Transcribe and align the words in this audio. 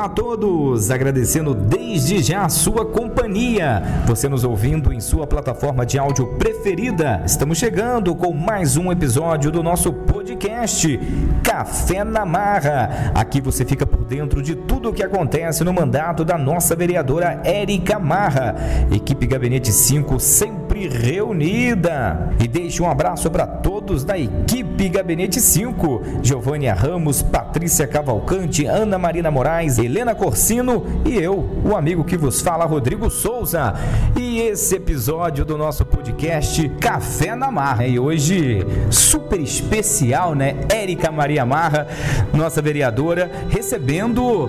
Olá 0.00 0.06
a 0.06 0.14
todos, 0.14 0.90
agradecendo 0.90 1.52
desde 1.52 2.22
já 2.22 2.46
a 2.46 2.48
sua 2.48 2.86
companhia. 2.86 3.82
Você 4.06 4.30
nos 4.30 4.44
ouvindo 4.44 4.94
em 4.94 4.98
sua 4.98 5.26
plataforma 5.26 5.84
de 5.84 5.98
áudio 5.98 6.26
preferida. 6.38 7.22
Estamos 7.26 7.58
chegando 7.58 8.14
com 8.14 8.32
mais 8.32 8.78
um 8.78 8.90
episódio 8.90 9.50
do 9.50 9.62
nosso 9.62 9.92
podcast 9.92 10.98
Café 11.42 12.02
na 12.02 12.24
Marra. 12.24 13.12
Aqui 13.14 13.42
você 13.42 13.62
fica 13.62 13.84
por 13.84 14.06
dentro 14.06 14.42
de 14.42 14.54
tudo 14.54 14.88
o 14.88 14.92
que 14.94 15.02
acontece 15.02 15.64
no 15.64 15.72
mandato 15.74 16.24
da 16.24 16.38
nossa 16.38 16.74
vereadora 16.74 17.42
Érica 17.44 17.98
Marra. 17.98 18.56
Equipe 18.90 19.26
Gabinete 19.26 19.70
5 19.70 20.18
sempre 20.18 20.88
reunida. 20.88 22.32
E 22.42 22.48
deixe 22.48 22.82
um 22.82 22.88
abraço 22.88 23.30
para 23.30 23.46
todos 23.46 23.79
da 23.90 24.16
equipe 24.16 24.88
Gabinete 24.88 25.40
5. 25.40 26.20
Giovânia 26.22 26.72
Ramos, 26.72 27.22
Patrícia 27.22 27.88
Cavalcante, 27.88 28.64
Ana 28.64 28.96
Marina 28.98 29.32
Moraes, 29.32 29.78
Helena 29.78 30.14
Corsino 30.14 30.84
e 31.04 31.18
eu, 31.18 31.44
o 31.64 31.74
amigo 31.74 32.04
que 32.04 32.16
vos 32.16 32.40
fala, 32.40 32.64
Rodrigo 32.64 33.10
Souza. 33.10 33.74
E 34.16 34.38
esse 34.42 34.76
episódio 34.76 35.44
do 35.44 35.58
nosso 35.58 35.84
podcast 35.84 36.68
Café 36.80 37.34
na 37.34 37.50
Marra. 37.50 37.84
E 37.84 37.98
hoje, 37.98 38.64
super 38.90 39.40
especial, 39.40 40.36
né? 40.36 40.54
Érica 40.72 41.10
Maria 41.10 41.44
Marra, 41.44 41.88
nossa 42.32 42.62
vereadora, 42.62 43.28
recebendo 43.48 44.48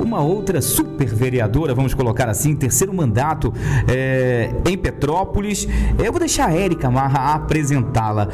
uma 0.00 0.20
outra 0.20 0.60
super 0.60 1.06
vereadora, 1.06 1.74
vamos 1.74 1.94
colocar 1.94 2.28
assim, 2.28 2.56
terceiro 2.56 2.92
mandato 2.92 3.54
é, 3.88 4.50
em 4.68 4.76
Petrópolis. 4.76 5.68
Eu 6.02 6.10
vou 6.10 6.18
deixar 6.18 6.48
a 6.48 6.54
Érica 6.54 6.90
Marra 6.90 7.34
apresentá-la. 7.34 8.28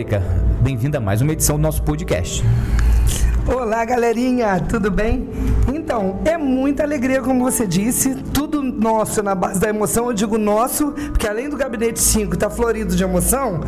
Érica, 0.00 0.22
bem-vinda 0.62 0.96
a 0.96 1.00
mais 1.00 1.20
uma 1.20 1.30
edição 1.34 1.56
do 1.56 1.62
nosso 1.62 1.82
podcast. 1.82 2.42
Olá, 3.46 3.84
galerinha, 3.84 4.58
tudo 4.58 4.90
bem? 4.90 5.28
Então, 5.70 6.20
é 6.24 6.38
muita 6.38 6.84
alegria, 6.84 7.20
como 7.20 7.44
você 7.44 7.66
disse, 7.66 8.14
tudo 8.14 8.62
nosso 8.62 9.22
na 9.22 9.34
base 9.34 9.60
da 9.60 9.68
emoção. 9.68 10.06
Eu 10.06 10.14
digo 10.14 10.38
nosso, 10.38 10.92
porque 10.92 11.28
além 11.28 11.50
do 11.50 11.56
Gabinete 11.58 12.00
5 12.00 12.32
estar 12.32 12.48
tá 12.48 12.54
florido 12.54 12.96
de 12.96 13.04
emoção, 13.04 13.60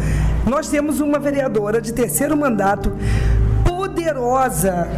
nós 0.47 0.71
temos 0.71 1.01
uma 1.01 1.19
vereadora 1.19 1.83
de 1.83 1.93
terceiro 1.93 2.35
mandato 2.35 2.97
poderosa 3.63 4.89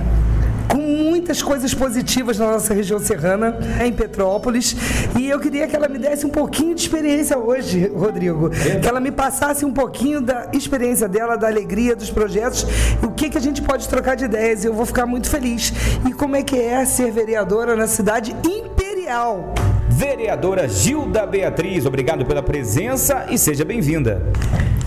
com 0.74 0.80
muitas 0.80 1.40
coisas 1.40 1.72
positivas 1.72 2.36
na 2.36 2.50
nossa 2.50 2.74
região 2.74 2.98
serrana, 2.98 3.56
em 3.84 3.92
Petrópolis. 3.92 4.74
E 5.16 5.30
eu 5.30 5.38
queria 5.38 5.68
que 5.68 5.76
ela 5.76 5.86
me 5.86 6.00
desse 6.00 6.26
um 6.26 6.30
pouquinho 6.30 6.74
de 6.74 6.80
experiência 6.80 7.38
hoje, 7.38 7.92
Rodrigo. 7.94 8.50
Que 8.50 8.88
ela 8.88 8.98
me 8.98 9.12
passasse 9.12 9.64
um 9.64 9.72
pouquinho 9.72 10.20
da 10.20 10.48
experiência 10.52 11.06
dela, 11.06 11.36
da 11.36 11.46
alegria, 11.46 11.94
dos 11.94 12.10
projetos, 12.10 12.66
o 13.00 13.12
que, 13.12 13.30
que 13.30 13.38
a 13.38 13.40
gente 13.40 13.62
pode 13.62 13.88
trocar 13.88 14.16
de 14.16 14.24
ideias. 14.24 14.64
Eu 14.64 14.74
vou 14.74 14.84
ficar 14.84 15.06
muito 15.06 15.30
feliz. 15.30 15.72
E 16.08 16.12
como 16.12 16.34
é 16.34 16.42
que 16.42 16.58
é 16.58 16.84
ser 16.84 17.12
vereadora 17.12 17.76
na 17.76 17.86
cidade 17.86 18.34
imperial? 18.44 19.54
Vereadora 19.96 20.66
Gilda 20.66 21.24
Beatriz, 21.24 21.86
obrigado 21.86 22.26
pela 22.26 22.42
presença 22.42 23.26
e 23.30 23.38
seja 23.38 23.64
bem-vinda. 23.64 24.26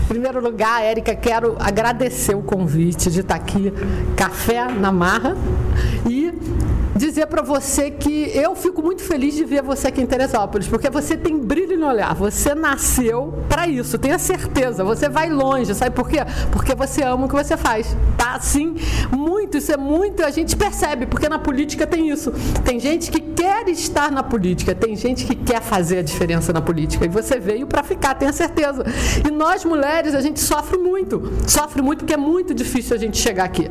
Em 0.02 0.06
primeiro 0.06 0.38
lugar, 0.38 0.84
Érica, 0.84 1.14
quero 1.14 1.56
agradecer 1.58 2.34
o 2.34 2.42
convite 2.42 3.10
de 3.10 3.20
estar 3.20 3.36
aqui, 3.36 3.72
Café 4.14 4.68
na 4.68 4.92
Marra, 4.92 5.34
e 6.06 6.30
dizer 6.94 7.26
para 7.26 7.40
você 7.40 7.90
que 7.90 8.30
eu 8.34 8.54
fico 8.54 8.82
muito 8.82 9.02
feliz 9.02 9.34
de 9.34 9.46
ver 9.46 9.62
você 9.62 9.88
aqui 9.88 10.02
em 10.02 10.06
Teresópolis, 10.06 10.68
porque 10.68 10.90
você 10.90 11.16
tem 11.16 11.38
brilho 11.38 11.78
no 11.78 11.86
olhar, 11.86 12.14
você 12.14 12.54
nasceu 12.54 13.32
para 13.48 13.66
isso, 13.66 13.96
tenha 13.96 14.18
certeza, 14.18 14.84
você 14.84 15.08
vai 15.08 15.30
longe, 15.30 15.74
sabe 15.74 15.96
por 15.96 16.06
quê? 16.06 16.18
Porque 16.52 16.74
você 16.74 17.02
ama 17.02 17.24
o 17.24 17.28
que 17.28 17.34
você 17.34 17.56
faz, 17.56 17.96
tá? 18.18 18.27
Assim, 18.34 18.76
muito, 19.10 19.58
isso 19.58 19.72
é 19.72 19.76
muito, 19.76 20.24
a 20.24 20.30
gente 20.30 20.56
percebe, 20.56 21.06
porque 21.06 21.28
na 21.28 21.38
política 21.38 21.86
tem 21.86 22.10
isso. 22.10 22.32
Tem 22.64 22.78
gente 22.78 23.10
que 23.10 23.20
quer 23.20 23.68
estar 23.68 24.10
na 24.10 24.22
política, 24.22 24.74
tem 24.74 24.96
gente 24.96 25.24
que 25.24 25.34
quer 25.34 25.62
fazer 25.62 25.98
a 25.98 26.02
diferença 26.02 26.52
na 26.52 26.60
política, 26.60 27.04
e 27.04 27.08
você 27.08 27.38
veio 27.38 27.66
para 27.66 27.82
ficar, 27.82 28.14
tenha 28.14 28.32
certeza. 28.32 28.84
E 29.26 29.30
nós 29.30 29.64
mulheres, 29.64 30.14
a 30.14 30.20
gente 30.20 30.40
sofre 30.40 30.78
muito, 30.78 31.32
sofre 31.46 31.82
muito 31.82 31.98
porque 32.00 32.14
é 32.14 32.16
muito 32.16 32.54
difícil 32.54 32.96
a 32.96 32.98
gente 32.98 33.18
chegar 33.18 33.44
aqui. 33.44 33.70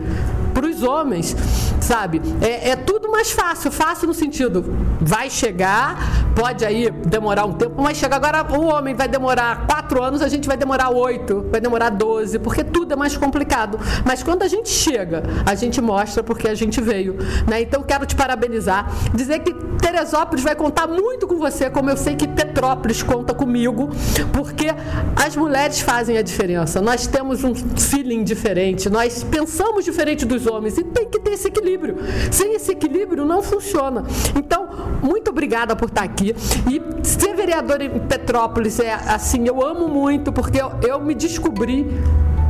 Para 0.54 0.66
os 0.66 0.82
homens, 0.82 1.36
sabe? 1.80 2.20
É, 2.42 2.72
é 2.72 2.76
tudo 2.76 3.12
mais 3.12 3.32
fácil. 3.32 3.72
Fácil 3.72 4.08
no 4.08 4.14
sentido, 4.14 4.66
vai 5.00 5.30
chegar, 5.30 6.26
pode 6.36 6.66
aí 6.66 6.90
demorar 6.90 7.46
um 7.46 7.54
tempo, 7.54 7.80
mas 7.80 7.98
chega 7.98 8.16
agora 8.16 8.44
o 8.58 8.66
homem 8.66 8.96
vai 8.96 9.08
demorar 9.08 9.68
quatro 9.68 10.02
anos, 10.02 10.22
a 10.22 10.28
gente 10.28 10.48
vai 10.48 10.58
demorar 10.58 10.90
oito, 10.90 11.46
vai 11.52 11.62
demorar 11.62 11.90
doze, 11.92 12.40
porque 12.40 12.64
tudo 12.64 12.94
é 12.94 12.96
mais 12.96 13.16
complicado. 13.16 13.80
Mas 14.04 14.24
quando 14.24 14.42
a 14.42 14.47
gente 14.48 14.70
chega, 14.70 15.24
a 15.46 15.56
gente 15.56 15.82
mostra 15.82 16.24
porque 16.24 16.48
a 16.48 16.56
gente 16.56 16.82
veio. 16.82 17.18
Né? 17.48 17.62
Então 17.62 17.84
quero 17.84 18.06
te 18.06 18.16
parabenizar, 18.16 18.92
dizer 19.14 19.40
que 19.40 19.54
Teresópolis 19.78 20.44
vai 20.44 20.56
contar 20.56 20.88
muito 20.88 21.28
com 21.28 21.38
você, 21.38 21.70
como 21.70 21.90
eu 21.90 21.98
sei 21.98 22.16
que 22.16 22.28
Petrópolis 22.28 23.02
conta 23.04 23.34
comigo, 23.34 23.90
porque 24.34 24.68
as 25.16 25.36
mulheres 25.36 25.80
fazem 25.80 26.18
a 26.18 26.22
diferença. 26.22 26.82
Nós 26.82 27.08
temos 27.08 27.44
um 27.44 27.54
feeling 27.56 28.24
diferente, 28.24 28.90
nós 28.90 29.24
pensamos 29.24 29.86
diferente 29.86 30.26
dos 30.26 30.46
homens 30.48 30.78
e 30.78 30.84
tem 30.84 31.10
que 31.10 31.20
ter 31.20 31.32
esse 31.32 31.48
equilíbrio. 31.48 31.98
Sem 32.32 32.56
esse 32.56 32.72
equilíbrio 32.72 33.26
não 33.26 33.42
funciona. 33.42 34.04
Então, 34.36 34.68
muito 35.02 35.30
obrigada 35.30 35.76
por 35.76 35.88
estar 35.90 36.04
aqui. 36.04 36.36
E 36.70 37.06
ser 37.06 37.36
vereador 37.36 37.82
em 37.82 38.00
Petrópolis 38.00 38.80
é 38.80 38.94
assim, 38.94 39.48
eu 39.48 39.64
amo 39.64 39.88
muito, 39.88 40.32
porque 40.32 40.62
eu, 40.62 40.72
eu 40.86 41.00
me 41.00 41.14
descobri 41.14 41.88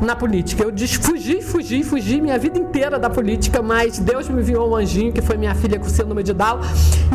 na 0.02 0.16
política. 0.16 0.63
Eu 0.63 0.74
fugi, 1.02 1.41
fugi, 1.41 1.84
fugi 1.84 2.22
minha 2.22 2.38
vida 2.38 2.58
inteira 2.58 3.00
da 3.00 3.09
política, 3.09 3.62
mas 3.62 4.00
Deus 4.00 4.30
me 4.30 4.41
enviou 4.41 4.69
um 4.69 4.75
anjinho, 4.75 5.12
que 5.12 5.22
foi 5.22 5.38
minha 5.38 5.56
filha 5.56 5.80
com 5.80 5.90
síndrome 5.90 6.24
de 6.24 6.34
Down, 6.34 6.59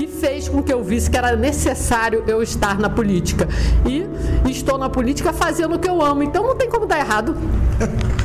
e 0.00 0.06
fez 0.06 0.48
com 0.48 0.62
que 0.62 0.72
eu 0.72 0.82
visse 0.82 1.10
que 1.10 1.16
era 1.16 1.36
necessário 1.36 2.24
eu 2.26 2.42
estar 2.42 2.78
na 2.78 2.88
política. 2.88 3.48
E 3.86 4.06
estou 4.50 4.78
na 4.78 4.88
política 4.88 5.32
fazendo 5.32 5.74
o 5.74 5.78
que 5.78 5.88
eu 5.88 6.02
amo, 6.02 6.22
então 6.22 6.42
não 6.42 6.56
tem 6.56 6.68
como 6.68 6.86
dar 6.86 6.98
errado. 6.98 7.36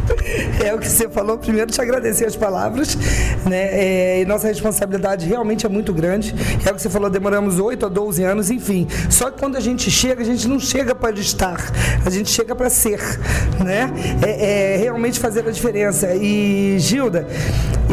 É 0.63 0.74
o 0.74 0.79
que 0.79 0.88
você 0.88 1.09
falou. 1.09 1.38
Primeiro, 1.38 1.72
te 1.72 1.81
agradecer 1.81 2.25
as 2.25 2.35
palavras. 2.35 2.97
Né? 3.45 4.22
É, 4.22 4.25
nossa 4.25 4.47
responsabilidade 4.47 5.25
realmente 5.25 5.66
é 5.66 5.69
muito 5.69 5.94
grande. 5.94 6.34
É 6.66 6.72
o 6.72 6.75
que 6.75 6.81
você 6.81 6.89
falou, 6.89 7.09
demoramos 7.09 7.59
8 7.59 7.85
a 7.85 7.89
12 7.89 8.24
anos, 8.24 8.51
enfim. 8.51 8.88
Só 9.09 9.31
que 9.31 9.39
quando 9.39 9.56
a 9.56 9.59
gente 9.59 9.89
chega, 9.89 10.22
a 10.22 10.25
gente 10.25 10.47
não 10.47 10.59
chega 10.59 10.94
para 10.94 11.18
estar, 11.18 11.57
a 12.06 12.09
gente 12.09 12.29
chega 12.29 12.56
para 12.56 12.69
ser. 12.69 13.00
Né? 13.63 13.91
É, 14.22 14.46
é, 14.47 14.77
realmente 14.77 15.19
fazer 15.19 15.45
a 15.45 15.51
diferença. 15.51 16.15
E, 16.15 16.77
Gilda, 16.79 17.27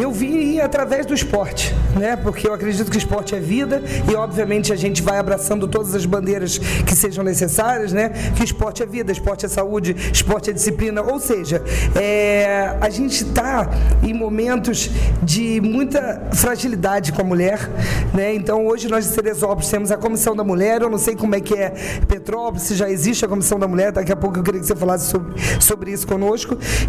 eu 0.00 0.12
vim 0.12 0.60
através 0.60 1.04
do 1.04 1.12
esporte, 1.12 1.75
né? 1.98 2.15
porque 2.16 2.47
eu 2.47 2.54
acredito 2.54 2.91
que 2.91 2.97
esporte 2.97 3.34
é 3.34 3.41
vida 3.41 3.82
e, 4.09 4.15
obviamente, 4.15 4.72
a 4.72 4.76
gente 4.76 5.03
vai 5.03 5.19
abraçando 5.19 5.66
todas 5.66 5.94
as 5.97 6.06
bandeiras 6.06 6.59
que 6.59 6.94
sejam 6.94 7.25
necessárias, 7.25 7.92
né? 7.92 8.10
que 8.37 8.44
esporte 8.44 8.84
é 8.84 8.87
vida, 8.87 9.10
esporte 9.10 9.44
é 9.44 9.48
saúde, 9.48 9.97
esporte 10.12 10.50
é 10.50 10.53
disciplina. 10.53 11.03
Ou 11.03 11.19
seja, 11.19 11.60
é, 11.97 12.76
a 12.81 12.88
gente 12.88 13.25
está 13.25 13.69
em 14.03 14.15
momentos 14.15 14.91
de 15.22 15.60
muita 15.60 16.28
fragilidade 16.34 17.12
com 17.12 17.22
a 17.22 17.25
mulher, 17.25 17.69
né? 18.12 18.34
Então 18.34 18.66
hoje 18.66 18.88
nós 18.88 19.10
em 19.10 19.15
Teresópolis 19.15 19.69
temos 19.69 19.91
a 19.91 19.97
Comissão 19.97 20.36
da 20.36 20.44
Mulher, 20.44 20.82
eu 20.82 20.91
não 20.91 20.98
sei 20.98 21.16
como 21.16 21.34
é 21.34 21.41
que 21.41 21.54
é 21.54 21.71
Petrópolis, 22.06 22.62
se 22.65 22.75
já 22.75 22.88
existe 22.88 23.25
a 23.25 23.28
Comissão 23.28 23.59
da 23.59 23.66
Mulher, 23.66 23.92
daqui 23.92 24.12
a 24.12 24.16
pouco 24.16 24.38
eu 24.38 24.42
queria 24.42 24.60
que 24.60 24.66
você 24.66 24.76
falasse 24.76 25.10
sobre, 25.10 25.34
sobre 25.60 25.91
isso 25.91 26.06
conosco. 26.06 26.44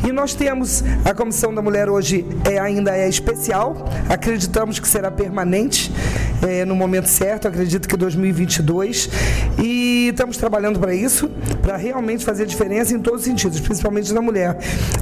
E 0.08 0.12
nós 0.12 0.34
temos 0.34 0.84
a 1.04 1.14
Comissão 1.14 1.54
da 1.54 1.62
Mulher 1.62 1.90
hoje 1.90 2.26
é, 2.50 2.60
ainda 2.60 2.96
é 2.96 3.08
especial, 3.08 3.90
acreditamos 4.10 4.80
que 4.80 4.88
será 4.88 5.10
permanente 5.10 5.92
é, 6.42 6.66
no 6.66 6.76
momento 6.76 7.08
certo, 7.08 7.48
acredito 7.48 7.88
que 7.88 7.96
2022. 7.96 9.10
E 9.64 10.10
estamos 10.10 10.38
trabalhando 10.38 10.80
para 10.80 10.94
isso, 10.94 11.30
para 11.62 11.76
realmente 11.76 12.24
fazer 12.24 12.46
diferença 12.46 12.94
em 12.94 13.00
todos 13.00 13.22
os 13.22 13.26
sentidos, 13.26 13.60
principalmente 13.60 14.14
na 14.14 14.22
mulher. 14.22 14.58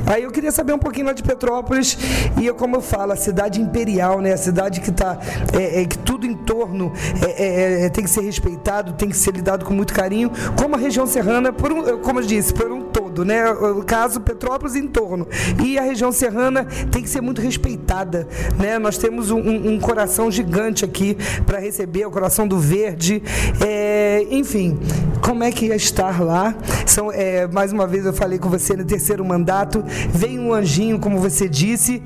Aí 0.06 0.24
eu 0.24 0.32
queria 0.32 0.52
saber 0.52 0.74
um 0.74 0.80
pouquinho 0.80 1.08
lá 1.08 1.14
de 1.14 1.24
Petrópolis 1.24 1.98
e 2.40 2.46
eu, 2.46 2.56
como 2.56 2.76
eu 2.76 2.82
falo, 2.82 3.12
a 3.12 3.16
cidade 3.16 3.62
imperial, 3.62 4.22
né? 4.22 4.34
A 4.34 4.38
cidade 4.38 4.82
que 4.82 4.90
está 4.90 5.20
é, 5.58 5.82
é, 5.82 5.86
que 5.86 5.98
tudo 5.98 6.26
em 6.26 6.36
torno 6.36 6.94
é, 7.22 7.44
é, 7.44 7.86
é, 7.86 7.90
tem 7.90 8.04
que 8.04 8.10
ser 8.10 8.22
respeitado, 8.22 8.94
tem 8.94 9.10
que 9.10 9.18
ser 9.18 9.34
lidado 9.34 9.66
com 9.66 9.74
muito 9.74 9.94
carinho, 9.94 10.32
como 10.58 10.76
a 10.76 10.78
região 10.78 11.06
serrana, 11.08 11.52
por 11.52 11.72
um, 11.72 11.98
como 12.00 12.20
eu 12.20 12.26
disse, 12.26 12.54
por 12.54 12.72
um 12.72 12.83
todo, 13.14 13.24
né? 13.24 13.50
O 13.52 13.84
caso 13.84 14.20
Petrópolis 14.20 14.76
em 14.76 14.88
torno 14.88 15.28
e 15.64 15.78
a 15.78 15.84
região 15.84 16.12
serrana 16.12 16.66
tem 16.92 17.04
que 17.04 17.10
ser 17.10 17.22
muito 17.22 17.40
respeitada, 17.40 18.28
né? 18.58 18.80
Nós 18.80 18.98
temos 18.98 19.30
um, 19.30 19.40
um 19.40 19.80
coração 19.80 20.32
gigante 20.32 20.84
aqui 20.84 21.16
para 21.46 21.60
receber, 21.60 22.06
o 22.06 22.12
coração 22.12 22.48
do 22.48 22.58
verde, 22.58 23.22
é, 23.64 24.26
enfim, 24.32 24.80
como 25.22 25.44
é 25.44 25.52
que 25.52 25.68
ia 25.68 25.76
estar 25.76 26.22
lá? 26.22 26.56
São, 26.86 27.10
mais 27.52 27.72
uma 27.72 27.86
vez 27.86 28.06
eu 28.06 28.14
falei 28.14 28.40
com 28.40 28.50
você 28.50 28.76
no 28.76 28.84
terceiro 28.84 29.24
mandato 29.24 29.84
veio 30.10 30.42
um 30.42 30.54
anjinho, 30.54 31.00
como 31.00 31.20
você 31.20 31.48
disse, 31.48 32.02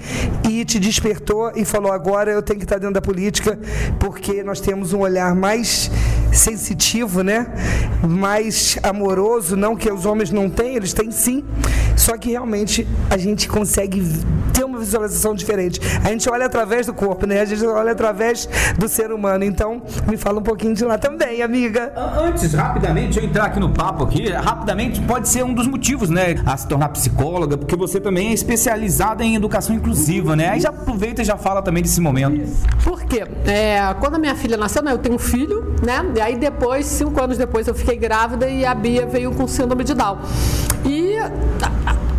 e 0.47 0.65
te 0.65 0.79
despertou 0.79 1.51
e 1.55 1.63
falou: 1.63 1.91
agora 1.91 2.31
eu 2.31 2.41
tenho 2.41 2.59
que 2.59 2.65
estar 2.65 2.77
dentro 2.77 2.93
da 2.93 3.01
política, 3.01 3.57
porque 3.99 4.43
nós 4.43 4.59
temos 4.59 4.93
um 4.93 4.99
olhar 4.99 5.33
mais 5.33 5.89
sensitivo, 6.37 7.23
né? 7.23 7.47
Mais 8.07 8.77
amoroso, 8.83 9.55
não 9.55 9.75
que 9.75 9.91
os 9.91 10.05
homens 10.05 10.31
não 10.31 10.49
têm, 10.49 10.75
eles 10.75 10.93
têm 10.93 11.11
sim. 11.11 11.43
Só 11.95 12.17
que 12.17 12.29
realmente 12.29 12.87
a 13.09 13.17
gente 13.17 13.47
consegue 13.47 14.03
ter 14.53 14.63
uma 14.77 14.85
visualização 14.85 15.33
diferente. 15.33 15.81
A 16.03 16.09
gente 16.09 16.29
olha 16.29 16.45
através 16.45 16.85
do 16.85 16.93
corpo, 16.93 17.25
né? 17.25 17.41
A 17.41 17.45
gente 17.45 17.65
olha 17.65 17.91
através 17.91 18.47
do 18.77 18.87
ser 18.87 19.11
humano. 19.11 19.43
Então, 19.43 19.81
me 20.07 20.15
fala 20.15 20.39
um 20.39 20.43
pouquinho 20.43 20.73
de 20.73 20.85
lá 20.85 20.97
também, 20.97 21.41
amiga. 21.41 21.91
Antes, 22.17 22.53
rapidamente, 22.53 23.17
eu 23.17 23.25
entrar 23.25 23.45
aqui 23.45 23.59
no 23.59 23.69
papo 23.69 24.03
aqui, 24.03 24.29
rapidamente 24.29 25.01
pode 25.01 25.27
ser 25.27 25.43
um 25.43 25.53
dos 25.53 25.67
motivos, 25.67 26.09
né, 26.09 26.35
a 26.45 26.55
se 26.55 26.67
tornar 26.67 26.89
psicóloga, 26.89 27.57
porque 27.57 27.75
você 27.75 27.99
também 27.99 28.29
é 28.29 28.33
especializada 28.33 29.23
em 29.23 29.35
educação 29.35 29.75
inclusiva, 29.75 30.35
né? 30.35 30.49
Aí 30.49 30.59
já 30.59 30.69
aproveita 30.69 31.21
e 31.21 31.25
já 31.25 31.37
fala 31.37 31.61
também 31.61 31.81
desse 31.81 31.99
momento. 31.99 32.47
Por 32.83 33.03
quê? 33.03 33.25
É, 33.45 33.93
quando 33.99 34.15
a 34.15 34.19
minha 34.19 34.35
filha 34.35 34.57
nasceu, 34.57 34.83
né, 34.83 34.91
eu 34.91 34.97
tenho 34.97 35.15
um 35.15 35.19
filho, 35.19 35.75
né? 35.83 36.05
E 36.15 36.21
aí 36.21 36.35
depois, 36.37 36.85
cinco 36.85 37.21
anos 37.21 37.37
depois, 37.37 37.67
eu 37.67 37.73
fiquei 37.73 37.97
grávida 37.97 38.47
e 38.47 38.65
a 38.65 38.75
Bia 38.75 39.05
veio 39.05 39.31
com 39.31 39.47
síndrome 39.47 39.83
de 39.83 39.93
Down. 39.93 40.19
E 40.85 41.15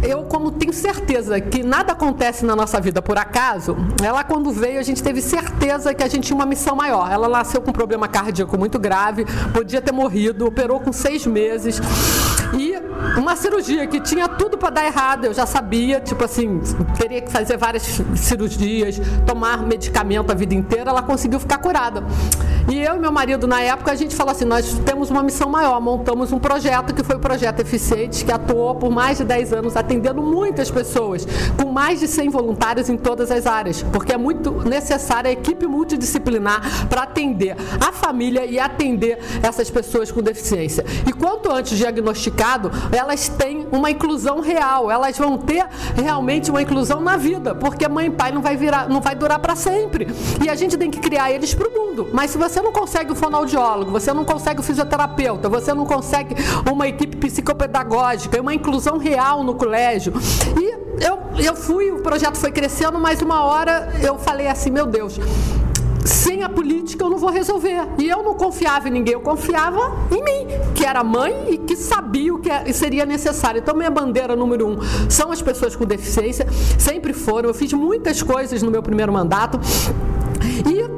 eu, 0.03 0.23
como 0.25 0.51
tenho 0.51 0.73
certeza 0.73 1.41
que 1.41 1.63
nada 1.63 1.93
acontece 1.93 2.45
na 2.45 2.55
nossa 2.55 2.81
vida 2.81 3.03
por 3.03 3.19
acaso, 3.19 3.77
ela 4.03 4.23
quando 4.23 4.51
veio 4.51 4.79
a 4.79 4.83
gente 4.83 5.03
teve 5.03 5.21
certeza 5.21 5.93
que 5.93 6.03
a 6.03 6.09
gente 6.09 6.25
tinha 6.27 6.37
uma 6.37 6.47
missão 6.47 6.77
maior. 6.77 7.11
Ela 7.11 7.29
nasceu 7.29 7.61
com 7.61 7.71
um 7.71 7.73
problema 7.73 8.07
cardíaco 8.09 8.57
muito 8.59 8.79
grave, 8.79 9.27
podia 9.53 9.81
ter 9.81 9.93
morrido, 9.93 10.47
operou 10.47 10.81
com 10.81 10.93
seis 10.93 11.27
meses. 11.27 11.81
Uma 13.17 13.37
cirurgia 13.37 13.87
que 13.87 14.01
tinha 14.01 14.29
tudo 14.29 14.57
para 14.59 14.71
dar 14.71 14.85
errado, 14.85 15.25
eu 15.25 15.35
já 15.35 15.47
sabia, 15.47 16.01
tipo 16.01 16.25
assim, 16.25 16.61
teria 16.99 17.21
que 17.21 17.31
fazer 17.31 17.57
várias 17.57 17.83
cirurgias, 18.17 19.01
tomar 19.27 19.63
medicamento 19.63 20.31
a 20.31 20.35
vida 20.35 20.55
inteira, 20.55 20.91
ela 20.91 21.03
conseguiu 21.03 21.41
ficar 21.41 21.59
curada. 21.59 22.05
E 22.71 22.79
eu 22.79 22.97
e 22.97 22.99
meu 22.99 23.11
marido, 23.11 23.47
na 23.47 23.63
época, 23.63 23.91
a 23.91 23.95
gente 23.95 24.15
falou 24.15 24.33
assim: 24.33 24.45
nós 24.45 24.79
temos 24.85 25.11
uma 25.11 25.23
missão 25.23 25.49
maior, 25.49 25.81
montamos 25.81 26.33
um 26.33 26.39
projeto 26.39 26.95
que 26.95 27.03
foi 27.03 27.17
o 27.17 27.19
Projeto 27.19 27.61
Eficiente, 27.61 28.25
que 28.25 28.31
atuou 28.31 28.75
por 28.75 28.91
mais 28.91 29.19
de 29.19 29.25
10 29.25 29.53
anos, 29.55 29.77
atendendo 29.77 30.23
muitas 30.23 30.71
pessoas, 30.71 31.27
com 31.61 31.71
mais 31.73 32.01
de 32.01 32.07
100 32.07 32.29
voluntários 32.29 32.89
em 32.91 32.97
todas 32.97 33.31
as 33.31 33.47
áreas, 33.47 33.83
porque 33.85 34.13
é 34.13 34.19
muito 34.19 34.53
necessária 34.69 35.31
a 35.31 35.33
equipe 35.33 35.67
multidisciplinar 35.67 36.89
para 36.89 37.03
atender 37.03 37.57
a 37.81 37.91
família 37.91 38.45
e 38.45 38.59
atender 38.59 39.19
essas 39.43 39.71
pessoas 39.71 40.13
com 40.13 40.21
deficiência. 40.21 40.85
E 41.07 41.13
quanto 41.13 41.51
antes 41.51 41.77
diagnosticado, 41.77 42.71
elas 43.09 43.27
têm 43.27 43.67
uma 43.73 43.91
inclusão 43.91 44.41
real, 44.41 44.91
elas 44.91 45.17
vão 45.17 45.39
ter 45.39 45.67
realmente 45.97 46.51
uma 46.51 46.61
inclusão 46.61 47.01
na 47.01 47.17
vida, 47.17 47.55
porque 47.55 47.89
mãe 47.89 48.09
e 48.09 48.11
pai 48.11 48.31
não 48.31 48.43
vai 48.43 48.55
virar, 48.55 48.87
não 48.87 49.01
vai 49.01 49.15
durar 49.15 49.39
para 49.39 49.57
sempre. 49.57 50.09
E 50.45 50.49
a 50.49 50.55
gente 50.55 50.77
tem 50.77 50.91
que 50.91 51.01
criar 51.01 51.33
eles 51.33 51.55
para 51.55 51.67
o 51.67 51.73
mundo. 51.73 52.09
Mas 52.13 52.33
se 52.33 52.39
você 52.39 52.61
não 52.61 52.71
consegue 52.71 53.11
o 53.11 53.15
fonoaudiólogo, 53.15 53.91
você 53.91 54.13
não 54.13 54.27
consegue 54.27 54.61
o 54.61 54.63
fisioterapeuta, 54.63 55.49
você 55.49 55.73
não 55.73 55.87
consegue 55.87 56.37
uma 56.71 56.87
equipe 56.87 57.17
psicopedagógica, 57.17 58.39
uma 58.43 58.55
inclusão 58.55 58.99
real 58.99 59.43
no 59.43 59.55
colégio. 59.55 60.13
E 60.61 61.03
eu, 61.03 61.19
eu 61.39 61.57
fui, 61.57 61.91
o 61.91 62.03
projeto 62.03 62.37
foi 62.37 62.53
crescendo, 62.53 62.99
mas 62.99 63.23
uma 63.23 63.43
hora 63.43 63.91
eu 64.03 64.19
falei 64.19 64.49
assim, 64.49 64.71
meu 64.71 64.85
Deus, 64.85 65.19
sem 66.05 66.43
a 66.43 66.49
política 66.49 67.05
eu 67.05 67.11
não 67.11 67.19
vou 67.19 67.31
resolver. 67.31 67.87
E 67.99 68.09
eu 68.09 68.23
não 68.23 68.35
confiava 68.35 68.89
em 68.89 68.93
ninguém, 68.93 69.15
eu 69.15 69.21
confiava 69.21 69.81
em 70.11 70.23
mim, 70.23 70.47
que 70.75 70.85
era 70.85 71.03
mãe 71.03 71.35
e 71.51 71.59
que 71.59 71.77
sabia 71.77 72.35
o 72.35 72.39
que 72.39 72.51
é, 72.51 72.73
seria 72.73 73.05
necessário. 73.05 73.59
Então, 73.59 73.75
minha 73.75 73.91
bandeira 73.91 74.35
número 74.35 74.67
um 74.67 74.79
são 75.09 75.31
as 75.31 75.43
pessoas 75.43 75.75
com 75.77 75.85
deficiência, 75.85 76.47
sempre 76.79 77.13
foram. 77.13 77.49
Eu 77.49 77.55
fiz 77.55 77.73
muitas 77.73 78.23
coisas 78.23 78.63
no 78.63 78.71
meu 78.71 78.83
primeiro 78.83 79.13
mandato. 79.13 79.61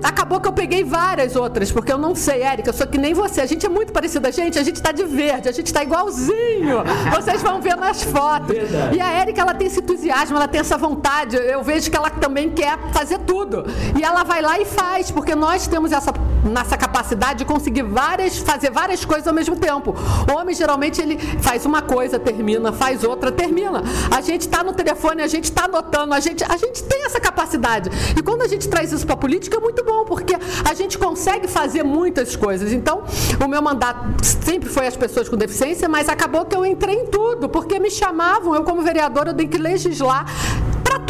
Acabou 0.02 0.41
que 0.41 0.49
eu 0.49 0.52
peguei 0.52 0.82
várias 0.85 1.37
outras, 1.37 1.70
porque 1.70 1.93
eu 1.93 1.99
não 1.99 2.14
sei, 2.14 2.43
Érica, 2.43 2.70
eu 2.70 2.75
sou 2.75 2.87
que 2.87 2.99
nem 2.99 3.14
você. 3.14 3.41
A 3.41 3.47
gente 3.47 3.64
é 3.64 3.69
muito 3.69 3.93
parecida. 3.93 4.31
Gente, 4.32 4.58
a 4.58 4.62
gente 4.62 4.81
tá 4.81 4.93
de 4.93 5.05
verde, 5.05 5.49
a 5.49 5.52
gente 5.52 5.73
tá 5.73 5.82
igualzinho. 5.82 6.82
Vocês 7.14 7.43
vão 7.43 7.61
ver 7.61 7.76
nas 7.76 8.02
fotos. 8.02 8.56
Verdade. 8.56 8.97
E 8.97 9.00
a 9.00 9.11
Érica, 9.11 9.41
ela 9.41 9.55
tem 9.55 9.67
esse 9.67 9.81
entusiasmo, 9.81 10.37
ela 10.37 10.49
tem 10.49 10.61
essa 10.61 10.76
vontade. 10.76 11.37
Eu 11.37 11.62
vejo 11.62 11.91
que 11.91 11.97
ela 11.97 12.11
também 12.11 12.50
quer 12.50 12.79
fazer 12.93 13.19
tudo. 13.20 13.64
E 13.99 14.02
ela 14.02 14.25
vai 14.25 14.43
lá 14.43 14.58
e 14.58 14.64
faz, 14.64 15.11
porque 15.11 15.35
nós 15.35 15.67
temos 15.67 15.93
essa, 15.93 16.12
nossa 16.44 16.76
capacidade 16.76 17.40
de 17.40 17.44
conseguir 17.44 17.82
várias, 17.82 18.38
fazer 18.38 18.70
várias 18.70 19.04
coisas 19.04 19.26
ao 19.26 19.34
mesmo 19.34 19.56
tempo. 19.56 19.94
O 20.31 20.38
homem, 20.38 20.54
geralmente, 20.54 21.00
ele 21.00 21.19
faz 21.40 21.66
uma 21.66 21.82
coisa, 21.82 22.19
termina, 22.19 22.72
faz 22.72 23.04
outra, 23.04 23.31
termina. 23.31 23.82
A 24.14 24.20
gente 24.20 24.48
tá 24.48 24.62
no 24.62 24.72
telefone, 24.72 25.22
a 25.22 25.26
gente 25.26 25.50
tá 25.52 25.64
anotando, 25.64 26.14
a 26.14 26.20
gente, 26.20 26.44
a 26.44 26.56
gente 26.56 26.82
tem 26.84 27.04
essa 27.04 27.20
capacidade. 27.20 27.90
E 28.16 28.22
quando 28.22 28.42
a 28.42 28.48
gente 28.48 28.69
traz 28.69 28.92
isso 28.92 29.06
para 29.06 29.16
política, 29.16 29.56
é 29.56 29.60
muito 29.60 29.84
bom, 29.84 30.04
porque 30.04 30.34
a 30.69 30.75
gente 30.75 30.98
consegue 30.98 31.48
fazer 31.48 31.82
muitas 31.82 32.37
coisas. 32.37 32.72
Então, 32.72 33.02
o 33.44 33.48
meu 33.48 33.62
mandato 33.62 34.00
sempre 34.25 34.69
foi 34.69 34.86
as 34.86 34.96
pessoas 34.96 35.28
com 35.28 35.36
deficiência, 35.36 35.88
mas 35.88 36.08
acabou 36.08 36.44
que 36.44 36.56
eu 36.56 36.64
entrei 36.64 36.96
em 36.96 37.06
tudo, 37.06 37.48
porque 37.48 37.78
me 37.78 37.90
chamavam, 37.90 38.54
eu 38.54 38.64
como 38.64 38.82
vereadora, 38.82 39.31
eu 39.31 39.34
tenho 39.34 39.48
que 39.48 39.58
legislar 39.58 40.26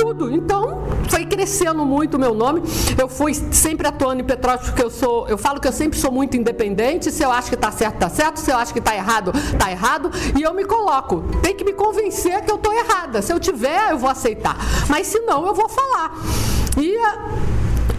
tudo. 0.00 0.34
Então, 0.34 0.82
foi 1.08 1.26
crescendo 1.26 1.84
muito 1.84 2.16
o 2.16 2.20
meu 2.20 2.34
nome. 2.34 2.62
Eu 2.98 3.08
fui 3.08 3.34
sempre 3.34 3.86
atuando 3.86 4.22
em 4.22 4.24
Petrópolis 4.24 4.70
porque 4.70 4.82
eu 4.82 4.90
sou, 4.90 5.28
eu 5.28 5.36
falo 5.36 5.60
que 5.60 5.68
eu 5.68 5.72
sempre 5.72 5.98
sou 5.98 6.10
muito 6.10 6.36
independente. 6.36 7.12
Se 7.12 7.22
eu 7.22 7.30
acho 7.30 7.48
que 7.48 7.54
está 7.54 7.70
certo, 7.70 7.94
está 7.94 8.08
certo. 8.08 8.38
Se 8.38 8.50
eu 8.50 8.56
acho 8.56 8.72
que 8.72 8.78
está 8.78 8.94
errado, 8.94 9.32
está 9.52 9.70
errado. 9.70 10.10
E 10.38 10.42
eu 10.42 10.54
me 10.54 10.64
coloco. 10.64 11.22
Tem 11.42 11.54
que 11.54 11.64
me 11.64 11.72
convencer 11.72 12.42
que 12.42 12.50
eu 12.50 12.56
estou 12.56 12.72
errada. 12.72 13.20
Se 13.20 13.32
eu 13.32 13.38
tiver, 13.38 13.90
eu 13.90 13.98
vou 13.98 14.08
aceitar. 14.08 14.56
Mas 14.88 15.06
se 15.06 15.20
não, 15.20 15.46
eu 15.46 15.54
vou 15.54 15.68
falar. 15.68 16.12
E 16.78 16.96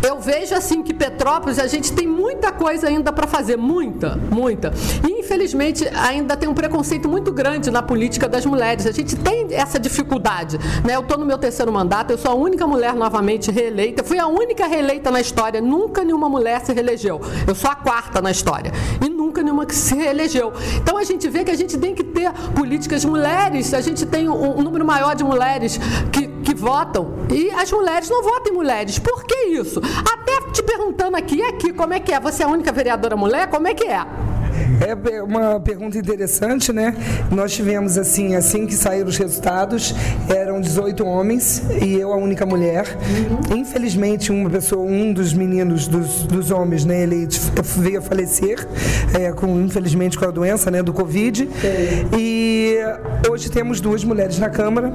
eu 0.04 0.20
vejo 0.20 0.56
assim 0.56 0.82
que 0.82 0.94
Petrópolis 0.94 1.60
a 1.60 1.68
gente 1.68 1.94
tem 1.94 2.08
muita 2.08 2.52
coisa 2.52 2.88
ainda 2.88 3.12
para 3.12 3.28
fazer, 3.28 3.56
muita, 3.56 4.20
muita. 4.32 4.74
E 5.08 5.20
infelizmente 5.20 5.88
ainda 5.94 6.36
tem 6.36 6.50
um 6.50 6.54
preconceito 6.54 7.08
muito 7.08 7.32
grande 7.32 7.70
na 7.70 7.82
política 7.82 8.28
das 8.28 8.46
mulheres. 8.46 8.86
A 8.88 8.92
gente 8.92 9.16
tem 9.16 9.48
essa 9.52 9.80
dificuldade. 9.80 10.58
Né? 10.84 10.96
Eu 10.96 11.02
estou 11.02 11.18
no 11.18 11.26
meu 11.26 11.38
terceiro 11.38 11.72
mandato, 11.72 12.12
eu 12.12 12.18
sou 12.18 12.32
a 12.32 12.36
única 12.36 12.66
mulher 12.66 12.96
novamente 12.96 13.52
reeleita. 13.52 14.04
Fui 14.04 14.18
a 14.18 14.28
única 14.28 14.66
reeleita 14.66 15.12
na 15.12 15.22
história. 15.22 15.62
Nunca 15.62 16.04
nenhuma 16.04 16.28
mulher 16.28 16.62
se 16.62 16.74
reelegeu. 16.74 17.22
Eu 17.48 17.54
sou 17.54 17.70
a 17.70 17.76
quarta 17.76 18.22
na 18.22 18.32
história. 18.32 18.72
E 19.06 19.10
nunca 19.10 19.44
nenhuma 19.44 19.66
que 19.66 19.76
se 19.76 19.96
reelegeu. 19.96 20.52
Então 20.78 20.98
a 20.98 21.04
gente 21.04 21.30
vê 21.30 21.44
que 21.44 21.52
a 21.52 21.56
gente 21.56 21.78
tem 21.78 21.94
que 21.94 22.04
ter 22.04 22.32
políticas 22.56 23.06
mulheres. 23.06 23.74
A 23.74 23.82
gente 23.82 24.06
tem 24.06 24.28
um, 24.28 24.60
um 24.60 24.62
número 24.62 24.86
maior 24.86 25.16
de 25.16 25.24
mulheres 25.24 25.80
que, 26.12 26.28
que 26.42 26.54
votam. 26.54 27.14
E 27.32 27.50
as 27.52 27.72
mulheres 27.72 28.10
não 28.10 28.24
votam 28.24 28.54
em 28.54 28.56
mulheres. 28.56 29.00
Por 29.00 29.24
que 29.24 29.36
isso? 29.50 29.80
Até 29.80 30.52
te 30.52 30.62
perguntando 30.64 31.16
aqui, 31.16 31.42
aqui, 31.44 31.72
como 31.72 31.94
é 31.94 32.00
que 32.00 32.12
é? 32.12 32.20
Você 32.20 32.44
é 32.44 32.46
a 32.46 32.50
única 32.50 32.72
vereadora 32.72 33.16
mulher? 33.16 33.48
Como 33.50 33.68
é 33.68 33.74
que 33.74 33.86
é? 33.86 34.06
É 34.82 35.22
uma 35.22 35.60
pergunta 35.60 35.98
interessante, 35.98 36.72
né? 36.72 36.96
Nós 37.32 37.54
tivemos 37.54 37.98
assim, 37.98 38.36
assim 38.36 38.66
que 38.66 38.76
saíram 38.76 39.08
os 39.10 39.18
resultados, 39.18 39.94
eram 40.30 40.60
18 40.60 41.06
homens 41.06 41.64
e 41.82 41.96
eu 41.96 42.12
a 42.12 42.18
única 42.18 42.46
mulher. 42.46 42.86
Uhum. 43.52 43.58
Infelizmente, 43.58 44.32
uma 44.32 44.50
pessoa, 44.50 44.84
um 44.84 45.14
dos 45.14 45.34
meninos 45.34 45.88
dos, 45.88 46.24
dos 46.24 46.52
homens, 46.52 46.86
né, 46.86 47.04
ele 47.04 47.28
veio 47.78 48.00
a 48.00 48.02
falecer, 48.02 48.68
é, 49.14 49.32
com, 49.32 49.62
infelizmente 49.62 50.18
com 50.18 50.26
a 50.26 50.32
doença, 50.32 50.70
né, 50.72 50.82
do 50.84 50.94
Covid. 50.94 51.48
Sim. 51.48 52.18
E 52.18 52.78
hoje 53.30 53.50
temos 53.50 53.80
duas 53.80 54.04
mulheres 54.04 54.40
na 54.40 54.50
Câmara 54.50 54.94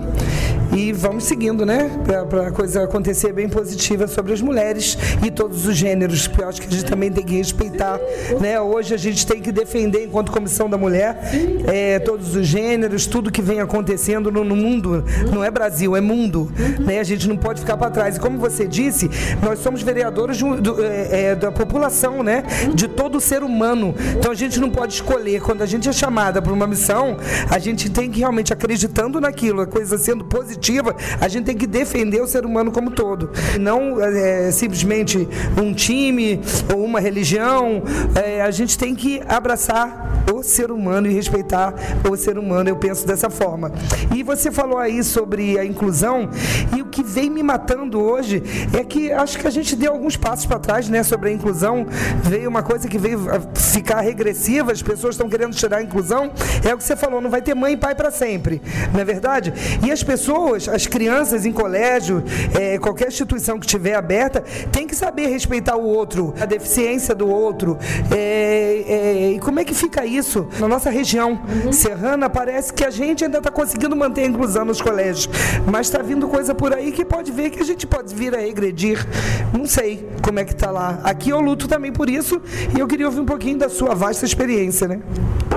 e 0.77 0.93
vamos 0.93 1.25
seguindo, 1.25 1.65
né, 1.65 1.91
para 2.05 2.49
a 2.49 2.51
coisa 2.51 2.85
acontecer 2.85 3.33
bem 3.33 3.49
positiva 3.49 4.07
sobre 4.07 4.33
as 4.33 4.41
mulheres 4.41 4.99
e 5.25 5.31
todos 5.31 5.67
os 5.67 5.77
gêneros, 5.77 6.27
porque 6.27 6.43
eu 6.43 6.49
acho 6.49 6.61
que 6.61 6.69
a 6.69 6.71
gente 6.71 6.85
também 6.85 7.11
tem 7.11 7.25
que 7.25 7.37
respeitar, 7.37 7.99
né? 8.41 8.61
Hoje 8.61 8.95
a 8.95 8.97
gente 8.97 9.27
tem 9.27 9.41
que 9.41 9.53
defender 9.57 10.05
enquanto 10.05 10.31
Comissão 10.31 10.69
da 10.69 10.77
Mulher, 10.77 11.19
é, 11.67 11.99
todos 11.99 12.37
os 12.37 12.47
gêneros, 12.47 13.07
tudo 13.07 13.33
que 13.33 13.43
vem 13.43 13.61
acontecendo 13.61 14.31
no, 14.31 14.45
no 14.45 14.55
mundo. 14.55 15.05
Não 15.33 15.43
é 15.43 15.51
Brasil, 15.51 15.97
é 15.97 16.01
mundo. 16.01 16.53
Né? 16.79 17.01
A 17.01 17.05
gente 17.05 17.27
não 17.27 17.37
pode 17.37 17.61
ficar 17.61 17.77
para 17.77 17.91
trás. 17.91 18.17
E 18.17 18.21
como 18.21 18.39
você 18.39 18.67
disse, 18.67 19.11
nós 19.43 19.59
somos 19.59 19.83
vereadores 19.83 20.37
de, 20.37 20.45
do, 20.61 20.85
é, 20.85 21.31
é, 21.31 21.35
da 21.35 21.51
população, 21.51 22.23
né? 22.23 22.43
De 22.75 22.87
todo 22.87 23.21
ser 23.21 23.43
humano. 23.43 23.95
Então 24.19 24.31
a 24.31 24.35
gente 24.35 24.61
não 24.61 24.71
pode 24.71 24.95
escolher. 24.95 25.41
Quando 25.41 25.63
a 25.63 25.67
gente 25.67 25.89
é 25.89 25.93
chamada 25.93 26.43
para 26.43 26.53
uma 26.53 26.67
missão, 26.67 27.17
a 27.51 27.59
gente 27.59 27.89
tem 27.91 28.11
que 28.11 28.21
realmente, 28.21 28.53
acreditando 28.53 29.21
naquilo, 29.21 29.63
a 29.63 29.67
coisa 29.67 29.97
sendo 29.97 30.25
positiva, 30.25 30.95
a 31.21 31.29
gente 31.29 31.47
tem 31.47 31.57
que 31.57 31.67
defender 31.67 32.21
o 32.21 32.27
ser 32.27 32.45
humano 32.45 32.71
como 32.71 32.91
todo. 32.91 33.31
Não 33.59 34.01
é, 34.01 34.51
simplesmente 34.51 35.27
um 35.61 35.73
time 35.73 36.41
ou 36.75 36.85
uma 36.85 37.01
religião. 37.01 37.83
É, 38.15 38.43
a 38.43 38.51
gente 38.51 38.77
tem 38.77 38.95
que 38.95 39.23
abraçar 39.37 40.25
o 40.33 40.43
ser 40.43 40.71
humano 40.71 41.07
e 41.07 41.13
respeitar 41.13 41.75
o 42.09 42.17
ser 42.17 42.39
humano. 42.39 42.69
Eu 42.69 42.77
penso 42.77 43.07
dessa 43.07 43.31
forma. 43.31 43.73
E 44.15 44.23
você 44.23 44.51
falou 44.51 44.79
aí 44.79 45.03
sobre 45.03 45.59
a 45.59 45.65
inclusão 45.65 46.29
e 46.77 46.83
o 46.83 46.87
que 46.87 47.03
vem 47.03 47.31
me 47.31 47.43
matando 47.43 48.01
hoje 48.01 48.43
é 48.77 48.83
que 48.83 49.13
acho 49.13 49.39
que 49.39 49.47
a 49.47 49.51
gente 49.51 49.77
deu 49.77 49.93
alguns 49.93 50.17
passos 50.17 50.47
para 50.47 50.59
trás, 50.59 50.89
né, 50.89 51.03
sobre 51.03 51.31
a 51.31 51.33
inclusão. 51.33 51.87
Veio 52.23 52.49
uma 52.49 52.63
coisa 52.63 52.89
que 52.89 52.99
veio 52.99 53.21
ficar 53.55 54.01
regressiva, 54.01 54.73
as 54.73 54.83
pessoas 54.83 55.15
estão 55.15 55.29
querendo 55.29 55.55
tirar 55.55 55.79
a 55.79 55.83
inclusão. 55.83 56.33
É 56.65 56.75
o 56.75 56.79
que 56.79 56.85
você 56.85 56.97
falou, 56.97 57.21
não 57.21 57.31
vai 57.31 57.43
ter 57.43 57.55
mãe 57.55 57.75
e 57.75 57.77
pai 57.77 57.95
para 57.95 58.11
sempre, 58.11 58.61
não 58.93 59.01
é 59.01 59.05
verdade? 59.05 59.53
E 59.85 59.93
as 59.93 60.03
pessoas, 60.03 60.69
as 60.69 60.87
crianças 60.87 61.45
em 61.47 61.53
colégio, 61.53 62.23
é, 62.59 62.79
qualquer 62.79 63.09
instituição 63.09 63.59
que 63.59 63.67
estiver 63.67 63.95
aberta, 63.95 64.43
tem 64.73 64.87
que 64.87 64.95
saber 64.95 65.27
respeitar 65.29 65.77
o 65.77 65.85
outro, 65.85 66.35
a 66.41 66.47
deficiência 66.47 67.15
do 67.15 67.29
outro. 67.29 67.79
É, 68.11 68.85
é, 68.87 69.26
e 69.33 69.41
como 69.41 69.61
é 69.61 69.65
que 69.65 69.75
fica 69.75 70.05
isso 70.05 70.47
na 70.59 70.69
nossa 70.69 70.91
região 70.91 71.41
uhum. 71.65 71.73
serrana? 71.73 72.29
Parece 72.29 72.73
que 72.73 72.85
a 72.85 72.91
gente 72.91 73.25
ainda 73.25 73.39
está 73.39 73.51
conseguindo 73.51 73.95
manter 73.97 74.23
a 74.23 74.27
inclusão 74.27 74.65
nos 74.65 74.81
colégios, 74.81 75.29
mas 75.71 75.87
está 75.87 76.03
vindo 76.03 76.29
coisa 76.29 76.55
por 76.55 76.73
aí 76.73 76.93
que 76.93 77.05
pode 77.05 77.33
ver 77.33 77.51
que 77.51 77.61
a 77.61 77.65
gente 77.65 77.87
pode 77.87 78.15
vir 78.15 78.35
a 78.35 78.39
regredir. 78.39 79.07
Não 79.53 79.67
sei 79.67 80.09
como 80.23 80.39
é 80.39 80.45
que 80.45 80.53
está 80.53 80.71
lá. 80.71 81.01
Aqui 81.05 81.31
eu 81.31 81.41
luto 81.41 81.69
também 81.69 81.93
por 81.93 82.09
isso 82.09 82.41
e 82.77 82.81
eu 82.81 82.87
queria 82.87 83.07
ouvir 83.07 83.21
um 83.21 83.27
pouquinho 83.27 83.59
da 83.59 83.69
sua 83.69 83.95
vasta 83.95 84.25
experiência, 84.25 84.89
né? 84.89 85.01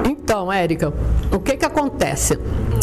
Então, 0.07 0.51
Érica, 0.51 0.93
o 1.31 1.39
que 1.39 1.57
que 1.57 1.65
acontece? 1.65 2.39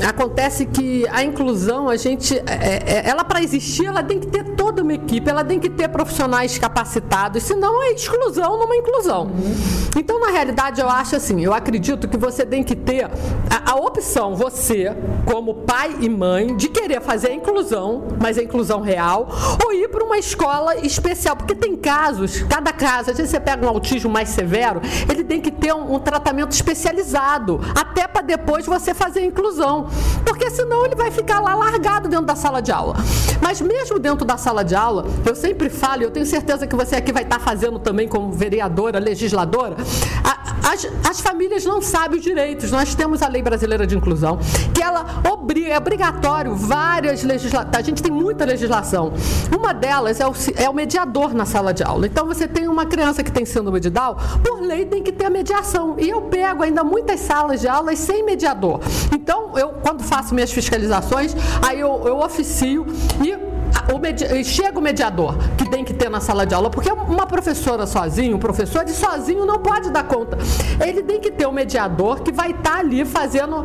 Acontece 0.07 0.67
que 0.67 1.07
a 1.09 1.23
inclusão, 1.23 1.89
a 1.89 1.97
gente, 1.97 2.37
é, 2.47 2.83
é, 2.87 3.09
ela 3.09 3.25
para 3.25 3.43
existir, 3.43 3.87
ela 3.87 4.03
tem 4.03 4.21
que 4.21 4.27
ter 4.27 4.45
toda 4.45 4.66
uma 4.87 4.95
equipe, 4.95 5.29
ela 5.29 5.45
tem 5.45 5.59
que 5.59 5.69
ter 5.69 5.89
profissionais 5.89 6.57
capacitados, 6.57 7.43
senão 7.43 7.83
é 7.83 7.93
exclusão 7.93 8.59
numa 8.59 8.77
inclusão. 8.77 9.25
Uhum. 9.25 9.55
Então, 9.97 10.21
na 10.21 10.31
realidade, 10.31 10.81
eu 10.81 10.89
acho 10.89 11.17
assim, 11.17 11.45
eu 11.45 11.53
acredito 11.53 12.09
que 12.09 12.17
você 12.17 12.47
tem 12.47 12.63
que 12.63 12.77
ter 12.77 13.05
a, 13.05 13.73
a 13.73 13.75
opção, 13.75 14.35
você, 14.35 14.95
como 15.25 15.55
pai 15.55 15.97
e 16.01 16.09
mãe, 16.09 16.57
de 16.57 16.69
querer 16.69 17.01
fazer 17.01 17.29
a 17.29 17.35
inclusão, 17.35 18.05
mas 18.21 18.39
a 18.39 18.43
inclusão 18.43 18.81
real, 18.81 19.29
ou 19.65 19.73
ir 19.73 19.89
para 19.89 20.05
uma 20.05 20.19
escola 20.19 20.77
especial, 20.77 21.37
porque 21.37 21.55
tem 21.55 21.77
casos, 21.77 22.43
cada 22.43 22.73
caso, 22.73 23.11
às 23.11 23.17
vezes 23.17 23.31
você 23.31 23.41
pega 23.41 23.67
um 23.67 23.69
autismo 23.69 24.11
mais 24.11 24.29
severo, 24.29 24.81
ele 25.11 25.25
tem 25.25 25.41
que 25.41 25.51
ter 25.51 25.75
um, 25.75 25.95
um 25.95 25.99
tratamento 25.99 26.53
especializado, 26.53 27.61
até 27.75 28.07
para 28.07 28.23
depois 28.23 28.65
você 28.65 28.95
fazer 28.95 29.21
a 29.21 29.25
inclusão, 29.25 29.89
porque 30.25 30.49
senão 30.51 30.85
ele 30.85 30.95
vai 30.95 31.11
ficar 31.11 31.41
lá 31.41 31.55
largado 31.55 32.09
dentro 32.09 32.27
da 32.27 32.37
sala 32.37 32.63
de 32.63 32.71
aula. 32.71 32.95
Mas 33.43 33.61
mesmo 33.61 33.99
dentro 33.99 34.25
da 34.25 34.37
sala 34.37 34.65
de 34.65 34.75
aula, 34.77 35.07
eu 35.25 35.35
sempre 35.35 35.69
falo, 35.69 36.03
eu 36.03 36.11
tenho 36.11 36.27
certeza 36.27 36.67
que 36.67 36.77
você 36.77 36.97
aqui 36.97 37.13
vai 37.13 37.23
estar 37.23 37.39
fazendo 37.41 37.79
também 37.79 38.07
como 38.07 38.33
vereadora, 38.33 38.99
legisladora, 38.99 39.77
a, 40.25 40.73
as, 40.73 40.87
as 41.09 41.21
famílias 41.21 41.65
não 41.65 41.81
sabem 41.81 42.19
os 42.19 42.25
direitos. 42.25 42.71
Nós 42.71 42.95
temos 42.95 43.23
a 43.23 43.29
Lei 43.29 43.43
Brasileira 43.43 43.87
de 43.87 43.97
Inclusão, 43.97 44.39
que 44.75 44.83
ela 44.83 45.23
obriga, 45.31 45.69
é 45.69 45.79
obrigatório 45.79 46.55
várias 46.55 47.23
legislações. 47.23 47.75
A 47.77 47.83
gente 47.83 48.03
tem 48.03 48.13
muita 48.13 48.45
legislação. 48.45 49.13
Uma 49.57 49.73
delas 49.73 50.21
é 50.21 50.27
o, 50.27 50.33
é 50.57 50.69
o 50.69 50.75
mediador 50.75 51.33
na 51.35 51.47
sala 51.47 51.73
de 51.73 51.83
aula. 51.83 52.07
Então 52.07 52.27
você 52.27 52.49
tem 52.49 52.69
uma 52.69 52.87
criança 52.87 53.23
que 53.23 53.31
tem 53.31 53.45
síndrome 53.45 53.81
de 53.81 53.91
Down, 53.91 54.17
por 54.43 54.61
lei 54.61 54.85
tem 54.87 55.03
que 55.03 55.13
ter 55.13 55.27
a 55.27 55.31
mediação. 55.31 55.97
E 55.99 56.09
eu 56.09 56.23
pego 56.23 56.63
ainda 56.63 56.83
muitas 56.83 57.21
salas 57.21 57.61
de 57.61 57.69
aulas 57.69 57.99
sem 57.99 58.25
mediador. 58.25 58.81
Então, 59.13 59.57
eu, 59.59 59.71
quando 59.83 60.03
faço 60.03 60.35
minhas 60.35 60.53
fiscalizações, 60.53 61.35
aí 61.67 61.81
eu, 61.81 62.03
eu 62.07 62.19
oficio 62.19 62.87
e 63.25 63.46
o 63.93 63.99
medi 63.99 64.45
chega 64.45 64.79
o 64.79 64.83
mediador 64.83 65.37
que 65.57 65.69
tem 65.69 65.85
que 65.85 65.95
ter 65.95 66.09
na 66.09 66.21
sala 66.21 66.47
de 66.47 66.55
aula, 66.55 66.71
porque 66.71 66.91
uma 66.91 67.27
professora 67.27 67.87
sozinho, 67.87 68.37
um 68.37 68.39
professor 68.39 68.85
de 68.85 68.93
sozinho 68.93 69.47
não 69.47 69.59
pode 69.59 69.91
dar 69.91 70.05
conta. 70.05 70.37
Ele 70.85 71.03
tem 71.03 71.21
que 71.21 71.31
ter 71.31 71.47
um 71.47 71.53
mediador 71.53 72.21
que 72.23 72.33
vai 72.33 72.51
estar 72.51 72.63
tá 72.63 72.79
ali 72.79 73.05
fazendo 73.05 73.65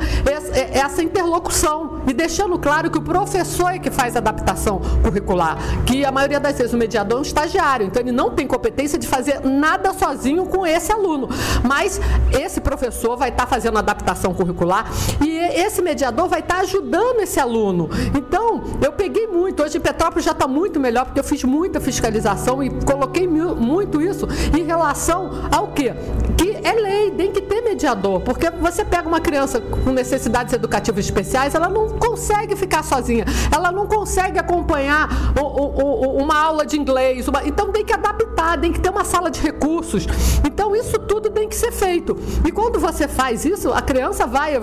essa 0.72 1.02
interlocução 1.02 2.02
e 2.08 2.14
deixando 2.14 2.58
claro 2.60 2.90
que 2.90 2.98
o 2.98 3.02
professor 3.02 3.70
é 3.70 3.80
que 3.80 3.90
faz 3.90 4.16
adaptação 4.16 4.82
curricular, 5.04 5.58
que 5.86 6.06
a 6.06 6.12
maioria 6.12 6.40
das 6.40 6.58
vezes 6.58 6.74
o 6.74 6.78
mediador 6.78 7.18
é 7.18 7.20
um 7.20 7.24
estagiário, 7.24 7.86
então 7.88 8.02
ele 8.02 8.12
não 8.12 8.32
tem 8.32 8.46
competência 8.46 8.98
de 9.00 9.08
fazer 9.08 9.42
nada 9.42 9.94
sozinho 9.94 10.46
com 10.46 10.66
esse 10.66 10.92
aluno. 10.92 11.30
Mas 11.64 12.00
esse 12.32 12.62
professor 12.62 13.18
vai 13.18 13.30
estar 13.30 13.44
tá 13.44 13.50
fazendo 13.50 13.78
adaptação 13.78 14.34
curricular 14.34 14.86
e 15.22 15.38
esse 15.38 15.82
mediador 15.82 16.28
vai 16.28 16.42
estar 16.42 16.56
tá 16.56 16.62
ajudando 16.62 17.22
esse 17.22 17.40
aluno. 17.40 17.90
Então, 18.16 18.62
eu 18.82 18.92
peguei 18.92 19.28
muito, 19.28 19.64
hoje 19.64 19.80
Petrópolis 19.80 20.11
já 20.20 20.32
está 20.32 20.48
muito 20.48 20.80
melhor, 20.80 21.06
porque 21.06 21.20
eu 21.20 21.24
fiz 21.24 21.44
muita 21.44 21.80
fiscalização 21.80 22.64
e 22.64 22.70
coloquei 22.84 23.28
muito 23.28 24.02
isso 24.02 24.28
em 24.58 24.64
relação 24.64 25.32
ao 25.52 25.70
quê? 25.70 25.94
Que 26.38 26.51
é 26.64 26.74
lei, 26.74 27.12
tem 27.12 27.32
que 27.32 27.42
ter 27.42 27.62
mediador, 27.62 28.22
porque 28.22 28.50
você 28.50 28.84
pega 28.84 29.08
uma 29.08 29.20
criança 29.20 29.60
com 29.60 29.92
necessidades 29.92 30.54
educativas 30.54 31.06
especiais, 31.06 31.56
ela 31.56 31.70
não 31.70 31.90
consegue 31.90 32.56
ficar 32.56 32.84
sozinha, 32.84 33.26
ela 33.54 33.72
não 33.72 33.88
consegue 33.88 34.40
acompanhar 34.40 35.10
o, 35.40 35.44
o, 35.44 36.06
o, 36.06 36.24
uma 36.24 36.38
aula 36.38 36.66
de 36.66 36.78
inglês, 36.78 37.28
uma, 37.28 37.44
então 37.46 37.72
tem 37.72 37.84
que 37.86 37.94
adaptar, 37.94 38.60
tem 38.60 38.72
que 38.72 38.80
ter 38.80 38.90
uma 38.90 39.04
sala 39.04 39.30
de 39.30 39.40
recursos. 39.42 40.06
Então 40.46 40.76
isso 40.76 40.98
tudo 41.00 41.30
tem 41.30 41.48
que 41.48 41.56
ser 41.56 41.72
feito. 41.72 42.18
E 42.46 42.52
quando 42.52 42.80
você 42.80 43.08
faz 43.08 43.46
isso, 43.46 43.72
a 43.72 43.82
criança 43.82 44.26
vai, 44.28 44.60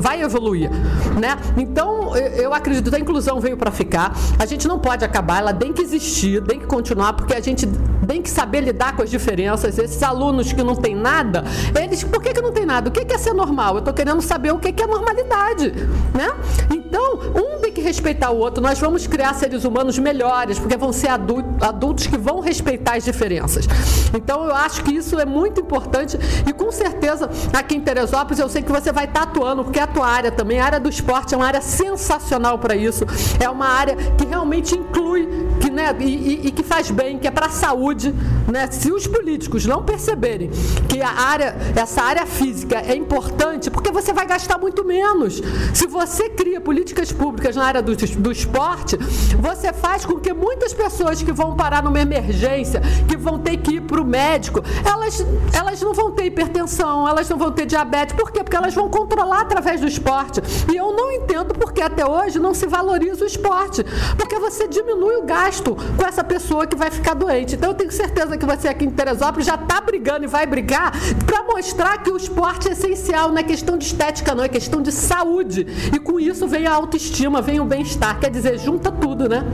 vai 0.00 0.22
evoluir, 0.22 0.70
né? 1.18 1.36
Então 1.56 2.16
eu 2.16 2.52
acredito 2.52 2.90
que 2.90 2.96
a 2.96 2.98
inclusão 2.98 3.40
veio 3.40 3.56
para 3.56 3.70
ficar. 3.70 4.12
A 4.38 4.46
gente 4.46 4.66
não 4.66 4.78
pode 4.78 5.04
acabar, 5.04 5.38
ela 5.38 5.54
tem 5.54 5.72
que 5.72 5.82
existir, 5.82 6.42
tem 6.42 6.58
que 6.58 6.66
continuar, 6.66 7.12
porque 7.12 7.34
a 7.34 7.40
gente 7.40 7.66
tem 8.06 8.20
que 8.20 8.30
saber 8.30 8.60
lidar 8.60 8.96
com 8.96 9.02
as 9.02 9.10
diferenças. 9.10 9.78
Esses 9.78 10.02
alunos 10.02 10.52
que 10.52 10.62
não 10.62 10.74
têm 10.74 10.94
nada, 10.94 11.41
eles, 11.78 12.02
por 12.04 12.22
que, 12.22 12.32
que 12.32 12.40
não 12.40 12.52
tem 12.52 12.66
nada? 12.66 12.88
O 12.88 12.92
que, 12.92 13.04
que 13.04 13.14
é 13.14 13.18
ser 13.18 13.32
normal? 13.32 13.74
Eu 13.74 13.78
estou 13.80 13.94
querendo 13.94 14.20
saber 14.22 14.52
o 14.52 14.58
que, 14.58 14.72
que 14.72 14.82
é 14.82 14.86
normalidade, 14.86 15.72
né? 16.14 16.32
Então, 16.70 17.20
um 17.34 17.60
tem 17.60 17.72
que 17.72 17.80
respeitar 17.80 18.30
o 18.30 18.38
outro. 18.38 18.62
Nós 18.62 18.78
vamos 18.78 19.06
criar 19.06 19.34
seres 19.34 19.64
humanos 19.64 19.98
melhores, 19.98 20.58
porque 20.58 20.76
vão 20.76 20.92
ser 20.92 21.08
adultos 21.08 22.06
que 22.06 22.18
vão 22.18 22.40
respeitar 22.40 22.96
as 22.96 23.04
diferenças. 23.04 23.66
Então, 24.14 24.44
eu 24.44 24.54
acho 24.54 24.82
que 24.82 24.94
isso 24.94 25.18
é 25.18 25.24
muito 25.24 25.60
importante 25.60 26.18
e 26.46 26.52
com 26.52 26.70
certeza 26.70 27.30
aqui 27.52 27.76
em 27.76 27.80
Teresópolis 27.80 28.38
eu 28.38 28.48
sei 28.48 28.62
que 28.62 28.70
você 28.70 28.92
vai 28.92 29.04
estar 29.04 29.22
atuando, 29.22 29.64
porque 29.64 29.80
a 29.80 29.86
tua 29.86 30.06
área 30.06 30.30
também, 30.30 30.60
a 30.60 30.64
área 30.64 30.80
do 30.80 30.88
esporte 30.88 31.34
é 31.34 31.36
uma 31.36 31.46
área 31.46 31.62
sensacional 31.62 32.58
para 32.58 32.76
isso. 32.76 33.04
É 33.40 33.48
uma 33.48 33.66
área 33.66 33.96
que 33.96 34.26
realmente 34.26 34.76
inclui, 34.76 35.28
né, 35.72 35.96
e, 35.98 36.04
e, 36.04 36.46
e 36.48 36.50
que 36.50 36.62
faz 36.62 36.90
bem, 36.90 37.18
que 37.18 37.26
é 37.26 37.30
para 37.30 37.46
a 37.46 37.50
saúde. 37.50 38.14
Né? 38.50 38.68
Se 38.70 38.92
os 38.92 39.06
políticos 39.06 39.66
não 39.66 39.82
perceberem 39.82 40.50
que 40.88 41.00
a 41.00 41.10
área, 41.10 41.56
essa 41.74 42.02
área 42.02 42.26
física 42.26 42.82
é 42.86 42.94
importante, 42.94 43.70
porque 43.70 43.90
você 43.90 44.12
vai 44.12 44.26
gastar 44.26 44.58
muito 44.58 44.84
menos. 44.84 45.40
Se 45.74 45.86
você 45.86 46.28
cria 46.28 46.60
políticas 46.60 47.12
públicas 47.12 47.56
na 47.56 47.64
área 47.64 47.82
do, 47.82 47.94
do 47.96 48.32
esporte, 48.32 48.96
você 49.38 49.72
faz 49.72 50.04
com 50.04 50.18
que 50.18 50.32
muitas 50.32 50.72
pessoas 50.72 51.22
que 51.22 51.32
vão 51.32 51.56
parar 51.56 51.82
numa 51.82 52.00
emergência, 52.00 52.80
que 53.08 53.16
vão 53.16 53.38
ter 53.38 53.56
que 53.58 53.76
ir 53.76 53.82
para 53.82 54.00
o 54.00 54.04
médico, 54.04 54.62
elas, 54.84 55.24
elas 55.52 55.80
não 55.80 55.92
vão 55.92 56.10
ter 56.12 56.26
hipertensão, 56.26 57.08
elas 57.08 57.28
não 57.28 57.38
vão 57.38 57.52
ter 57.52 57.66
diabetes. 57.66 58.14
Por 58.14 58.30
quê? 58.30 58.42
Porque 58.42 58.56
elas 58.56 58.74
vão 58.74 58.88
controlar 58.88 59.42
através 59.42 59.80
do 59.80 59.86
esporte. 59.86 60.40
E 60.72 60.76
eu 60.76 60.92
não 60.92 61.12
entendo 61.12 61.54
porque 61.54 61.80
até 61.80 62.04
hoje 62.06 62.38
não 62.38 62.54
se 62.54 62.66
valoriza 62.66 63.24
o 63.24 63.26
esporte. 63.26 63.84
Porque 64.16 64.38
você 64.38 64.66
diminui 64.66 65.16
o 65.16 65.22
gasto 65.22 65.61
com 65.70 66.06
essa 66.06 66.24
pessoa 66.24 66.66
que 66.66 66.76
vai 66.76 66.90
ficar 66.90 67.14
doente. 67.14 67.54
Então 67.54 67.70
eu 67.70 67.74
tenho 67.74 67.90
certeza 67.92 68.36
que 68.36 68.44
você 68.44 68.68
aqui 68.68 68.84
em 68.84 68.90
Teresópolis 68.90 69.46
já 69.46 69.54
está 69.54 69.80
brigando 69.80 70.24
e 70.24 70.26
vai 70.26 70.46
brigar 70.46 70.92
para 71.24 71.42
mostrar 71.44 72.02
que 72.02 72.10
o 72.10 72.16
esporte 72.16 72.68
é 72.68 72.72
essencial, 72.72 73.30
não 73.30 73.38
é 73.38 73.42
questão 73.42 73.78
de 73.78 73.84
estética, 73.84 74.34
não, 74.34 74.44
é 74.44 74.48
questão 74.48 74.82
de 74.82 74.90
saúde. 74.92 75.66
E 75.94 75.98
com 75.98 76.18
isso 76.18 76.46
vem 76.48 76.66
a 76.66 76.72
autoestima, 76.72 77.40
vem 77.40 77.60
o 77.60 77.64
bem-estar. 77.64 78.18
Quer 78.18 78.30
dizer, 78.30 78.58
junta 78.58 78.90
tudo, 78.90 79.28
né? 79.28 79.44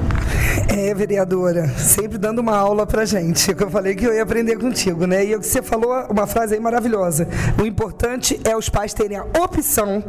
É, 0.68 0.94
vereadora, 0.94 1.68
sempre 1.76 2.18
dando 2.18 2.40
uma 2.40 2.56
aula 2.56 2.86
pra 2.86 3.04
gente. 3.04 3.54
Que 3.54 3.64
eu 3.64 3.70
falei 3.70 3.94
que 3.94 4.06
eu 4.06 4.14
ia 4.14 4.22
aprender 4.22 4.56
contigo, 4.56 5.06
né? 5.06 5.24
E 5.24 5.36
você 5.36 5.62
falou 5.62 5.92
uma 6.10 6.26
frase 6.26 6.54
aí 6.54 6.60
maravilhosa. 6.60 7.28
O 7.60 7.66
importante 7.66 8.40
é 8.44 8.56
os 8.56 8.68
pais 8.68 8.94
terem 8.94 9.16
a 9.16 9.24
opção 9.42 10.02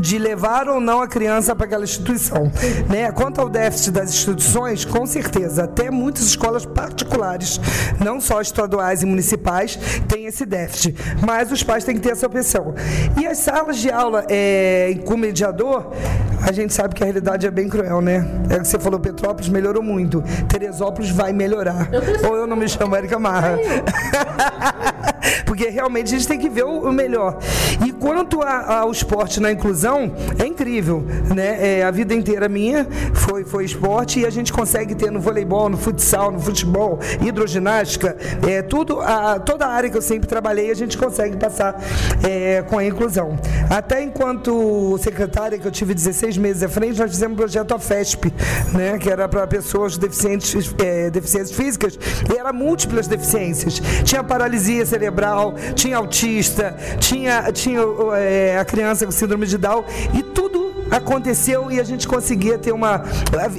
de 0.00 0.18
levar 0.18 0.68
ou 0.68 0.80
não 0.80 1.00
a 1.00 1.08
criança 1.08 1.54
para 1.54 1.66
aquela 1.66 1.84
instituição. 1.84 2.50
Né? 2.88 3.10
Quanto 3.12 3.40
ao 3.40 3.48
déficit 3.48 3.92
das 3.92 4.10
instituições, 4.10 4.84
com 4.96 5.04
certeza, 5.04 5.64
até 5.64 5.90
muitas 5.90 6.24
escolas 6.24 6.64
particulares, 6.64 7.60
não 8.02 8.18
só 8.18 8.40
estaduais 8.40 9.02
e 9.02 9.06
municipais, 9.06 9.78
têm 10.08 10.24
esse 10.24 10.46
déficit. 10.46 10.96
Mas 11.26 11.52
os 11.52 11.62
pais 11.62 11.84
têm 11.84 11.96
que 11.96 12.00
ter 12.00 12.12
essa 12.12 12.26
opção. 12.26 12.74
E 13.20 13.26
as 13.26 13.36
salas 13.36 13.76
de 13.76 13.90
aula 13.90 14.24
é, 14.30 14.98
com 15.04 15.14
mediador, 15.18 15.92
a 16.40 16.50
gente 16.50 16.72
sabe 16.72 16.94
que 16.94 17.02
a 17.02 17.06
realidade 17.06 17.46
é 17.46 17.50
bem 17.50 17.68
cruel, 17.68 18.00
né? 18.00 18.26
É 18.48 18.56
o 18.56 18.60
que 18.60 18.68
você 18.68 18.78
falou, 18.78 18.98
Petrópolis 18.98 19.50
melhorou 19.50 19.82
muito. 19.82 20.24
Teresópolis 20.48 21.10
vai 21.10 21.30
melhorar. 21.30 21.90
Eu 21.92 22.30
Ou 22.30 22.36
eu 22.36 22.46
não 22.46 22.56
me 22.56 22.66
chamo 22.66 22.96
Érica 22.96 23.18
Marra. 23.18 23.58
Porque 25.44 25.68
realmente 25.68 26.14
a 26.14 26.18
gente 26.18 26.28
tem 26.28 26.38
que 26.38 26.48
ver 26.48 26.64
o 26.64 26.92
melhor. 26.92 27.38
E 27.84 27.92
quanto 27.92 28.42
a, 28.42 28.80
ao 28.80 28.90
esporte 28.90 29.40
na 29.40 29.50
inclusão, 29.50 30.12
é 30.38 30.46
incrível, 30.46 31.04
né? 31.34 31.78
É, 31.78 31.84
a 31.84 31.90
vida 31.90 32.14
inteira 32.14 32.48
minha 32.48 32.86
foi, 33.14 33.44
foi 33.44 33.64
esporte 33.64 34.20
e 34.20 34.26
a 34.26 34.30
gente 34.30 34.52
consegue 34.52 34.94
ter 34.94 35.10
no 35.10 35.20
voleibol, 35.20 35.68
no 35.68 35.76
futsal, 35.76 36.30
no 36.30 36.40
futebol, 36.40 36.98
hidroginástica, 37.20 38.16
é, 38.48 38.62
tudo, 38.62 39.00
a, 39.00 39.38
toda 39.38 39.66
a 39.66 39.68
área 39.68 39.90
que 39.90 39.96
eu 39.96 40.02
sempre 40.02 40.28
trabalhei, 40.28 40.70
a 40.70 40.74
gente 40.74 40.96
consegue 40.96 41.36
passar 41.36 41.80
é, 42.22 42.62
com 42.62 42.78
a 42.78 42.84
inclusão. 42.84 43.38
Até 43.70 44.02
enquanto 44.02 44.98
secretária, 44.98 45.58
que 45.58 45.66
eu 45.66 45.72
tive 45.72 45.94
16 45.94 46.38
meses 46.38 46.62
à 46.62 46.68
frente, 46.68 46.98
nós 46.98 47.10
fizemos 47.10 47.34
o 47.34 47.38
projeto 47.38 47.74
AFESP, 47.74 48.32
né? 48.72 48.98
Que 48.98 49.10
era 49.10 49.28
para 49.28 49.46
pessoas 49.46 49.96
deficientes, 49.96 50.74
é, 50.78 51.10
deficiências 51.10 51.56
físicas 51.56 51.98
e 52.32 52.38
era 52.38 52.52
múltiplas 52.52 53.06
deficiências. 53.06 53.80
Tinha 54.04 54.22
paralisia 54.22 54.84
cerebral, 54.96 55.54
tinha 55.74 55.98
autista, 55.98 56.74
tinha, 56.98 57.52
tinha 57.52 57.80
é, 58.16 58.58
a 58.58 58.64
criança 58.64 59.04
com 59.04 59.12
síndrome 59.12 59.46
de 59.46 59.58
Down 59.58 59.84
e 60.14 60.22
tudo 60.22 60.74
aconteceu 60.90 61.70
e 61.70 61.78
a 61.80 61.84
gente 61.84 62.06
conseguia 62.08 62.56
ter 62.56 62.72
uma. 62.72 63.02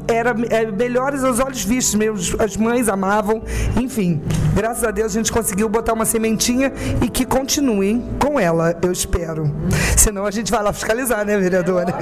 Era 0.08 0.36
é, 0.50 0.66
melhores 0.72 1.24
aos 1.24 1.40
olhos 1.40 1.64
vistos 1.64 1.96
mesmo, 1.96 2.42
as 2.42 2.58
mães 2.58 2.88
amavam, 2.90 3.44
enfim. 3.80 4.22
Graças 4.56 4.84
a 4.84 4.92
Deus 4.92 5.12
a 5.12 5.20
gente 5.20 5.32
conseguiu 5.32 5.70
botar 5.70 5.94
uma 5.94 6.06
sementinha 6.06 6.72
e 7.02 7.10
que 7.10 7.26
continuem 7.26 8.04
com 8.20 8.40
ela, 8.40 8.76
eu 8.82 8.92
espero. 8.92 9.52
Senão 9.96 10.26
a 10.26 10.32
gente 10.32 10.52
vai 10.52 10.64
lá 10.64 10.74
fiscalizar, 10.74 11.26
né, 11.26 11.38
vereadora? 11.38 11.94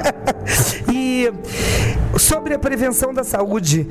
e 0.96 1.30
sobre 2.18 2.54
a 2.54 2.60
prevenção 2.60 3.14
da 3.14 3.24
saúde, 3.24 3.86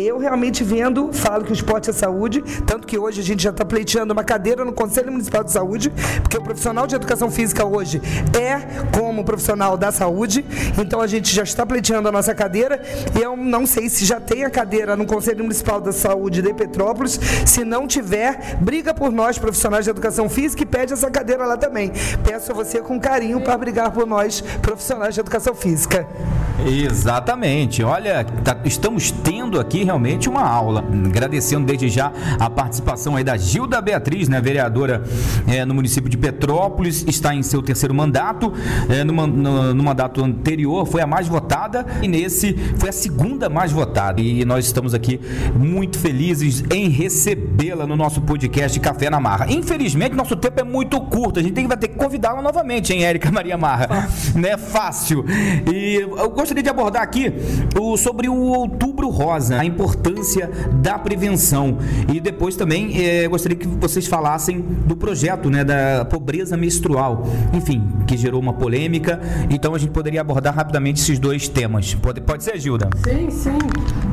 eu 0.00 0.18
realmente 0.18 0.62
vendo, 0.62 1.12
falo 1.12 1.44
que 1.44 1.50
o 1.50 1.52
esporte 1.52 1.90
é 1.90 1.92
saúde, 1.92 2.42
tanto 2.64 2.86
que 2.86 2.96
hoje 2.96 3.20
a 3.20 3.24
gente 3.24 3.42
já 3.42 3.50
está 3.50 3.64
pleiteando 3.64 4.12
uma 4.12 4.22
cadeira 4.22 4.64
no 4.64 4.72
Conselho 4.72 5.10
Municipal 5.10 5.42
de 5.42 5.50
Saúde, 5.50 5.92
porque 6.22 6.38
o 6.38 6.42
profissional 6.42 6.86
de 6.86 6.94
educação 6.94 7.28
física 7.28 7.64
hoje 7.64 8.00
é 8.38 8.60
como 8.96 9.24
profissional 9.24 9.76
da 9.76 9.90
saúde, 9.90 10.44
então 10.78 11.00
a 11.00 11.08
gente 11.08 11.34
já 11.34 11.42
está 11.42 11.66
pleiteando 11.66 12.08
a 12.08 12.12
nossa 12.12 12.32
cadeira 12.32 12.80
e 13.18 13.20
eu 13.20 13.36
não 13.36 13.66
sei 13.66 13.88
se 13.88 14.04
já 14.04 14.20
tem 14.20 14.44
a 14.44 14.50
cadeira 14.50 14.94
no 14.94 15.06
Conselho 15.06 15.42
Municipal 15.42 15.80
da 15.80 15.90
Saúde 15.90 16.40
de 16.40 16.54
Petrópolis. 16.54 17.18
Se 17.44 17.64
não 17.64 17.88
tiver, 17.88 18.56
briga 18.60 18.94
por 18.94 19.10
nós, 19.10 19.38
profissionais 19.38 19.84
de 19.84 19.90
educação 19.90 20.28
física, 20.28 20.62
e 20.62 20.66
pede 20.66 20.92
essa 20.92 21.10
cadeira 21.10 21.44
lá 21.44 21.56
também. 21.56 21.90
Peço 22.22 22.52
a 22.52 22.54
você 22.54 22.80
com 22.80 23.00
carinho 23.00 23.40
para 23.40 23.58
brigar 23.58 23.90
por 23.90 24.06
nós, 24.06 24.40
profissionais 24.62 25.14
de 25.14 25.20
educação 25.20 25.54
física. 25.54 26.06
Exatamente. 26.66 27.82
Olha, 27.82 28.24
tá, 28.24 28.56
estamos 28.64 29.10
tendo 29.10 29.60
aqui 29.60 29.84
realmente 29.84 30.28
uma 30.28 30.42
aula. 30.42 30.84
Agradecendo 31.06 31.66
desde 31.66 31.88
já 31.88 32.12
a 32.38 32.48
participação 32.48 33.16
aí 33.16 33.24
da 33.24 33.36
Gilda 33.36 33.80
Beatriz, 33.80 34.28
né, 34.28 34.40
vereadora 34.40 35.02
é, 35.46 35.64
no 35.64 35.74
município 35.74 36.08
de 36.08 36.16
Petrópolis, 36.16 37.04
está 37.08 37.34
em 37.34 37.42
seu 37.42 37.60
terceiro 37.60 37.94
mandato. 37.94 38.52
É, 38.88 39.02
no, 39.04 39.26
no, 39.26 39.74
no 39.74 39.82
mandato 39.82 40.22
anterior 40.22 40.86
foi 40.86 41.02
a 41.02 41.06
mais 41.06 41.26
votada 41.26 41.84
e 42.02 42.08
nesse 42.08 42.54
foi 42.78 42.88
a 42.88 42.92
segunda 42.92 43.48
mais 43.48 43.72
votada. 43.72 44.20
E 44.20 44.44
nós 44.44 44.64
estamos 44.64 44.94
aqui 44.94 45.20
muito 45.54 45.98
felizes 45.98 46.62
em 46.70 46.88
recebê-la 46.88 47.86
no 47.86 47.96
nosso 47.96 48.20
podcast 48.22 48.78
Café 48.80 49.10
na 49.10 49.20
Marra. 49.20 49.46
Infelizmente, 49.50 50.14
nosso 50.14 50.36
tempo 50.36 50.60
é 50.60 50.64
muito 50.64 51.00
curto. 51.00 51.40
A 51.40 51.42
gente 51.42 51.52
tem, 51.52 51.66
vai 51.66 51.76
ter 51.76 51.88
que 51.88 51.96
convidá-la 51.96 52.40
novamente, 52.40 52.92
hein, 52.92 53.04
Érica 53.04 53.30
Maria 53.30 53.58
Marra? 53.58 54.08
Não 54.34 54.48
é 54.48 54.56
fácil. 54.56 55.24
E 55.72 56.04
gostaria 56.34 56.62
de 56.62 56.68
abordar 56.68 57.02
aqui 57.02 57.32
o, 57.78 57.96
sobre 57.96 58.28
o 58.28 58.34
Outubro 58.34 59.08
Rosa, 59.08 59.58
a 59.58 59.64
importância 59.64 60.50
da 60.82 60.98
prevenção. 60.98 61.78
E 62.12 62.20
depois 62.20 62.56
também 62.56 62.92
eh, 63.00 63.28
gostaria 63.28 63.56
que 63.56 63.66
vocês 63.66 64.06
falassem 64.06 64.60
do 64.60 64.96
projeto 64.96 65.48
né, 65.48 65.64
da 65.64 66.04
pobreza 66.04 66.56
menstrual. 66.56 67.26
Enfim, 67.52 67.86
que 68.06 68.16
gerou 68.16 68.40
uma 68.40 68.52
polêmica. 68.52 69.20
Então 69.50 69.74
a 69.74 69.78
gente 69.78 69.90
poderia 69.90 70.20
abordar 70.20 70.54
rapidamente 70.54 71.00
esses 71.00 71.18
dois 71.18 71.48
temas. 71.48 71.94
Pode, 71.94 72.20
pode 72.20 72.44
ser, 72.44 72.58
Gilda? 72.58 72.88
Sim, 73.04 73.30
sim. 73.30 73.58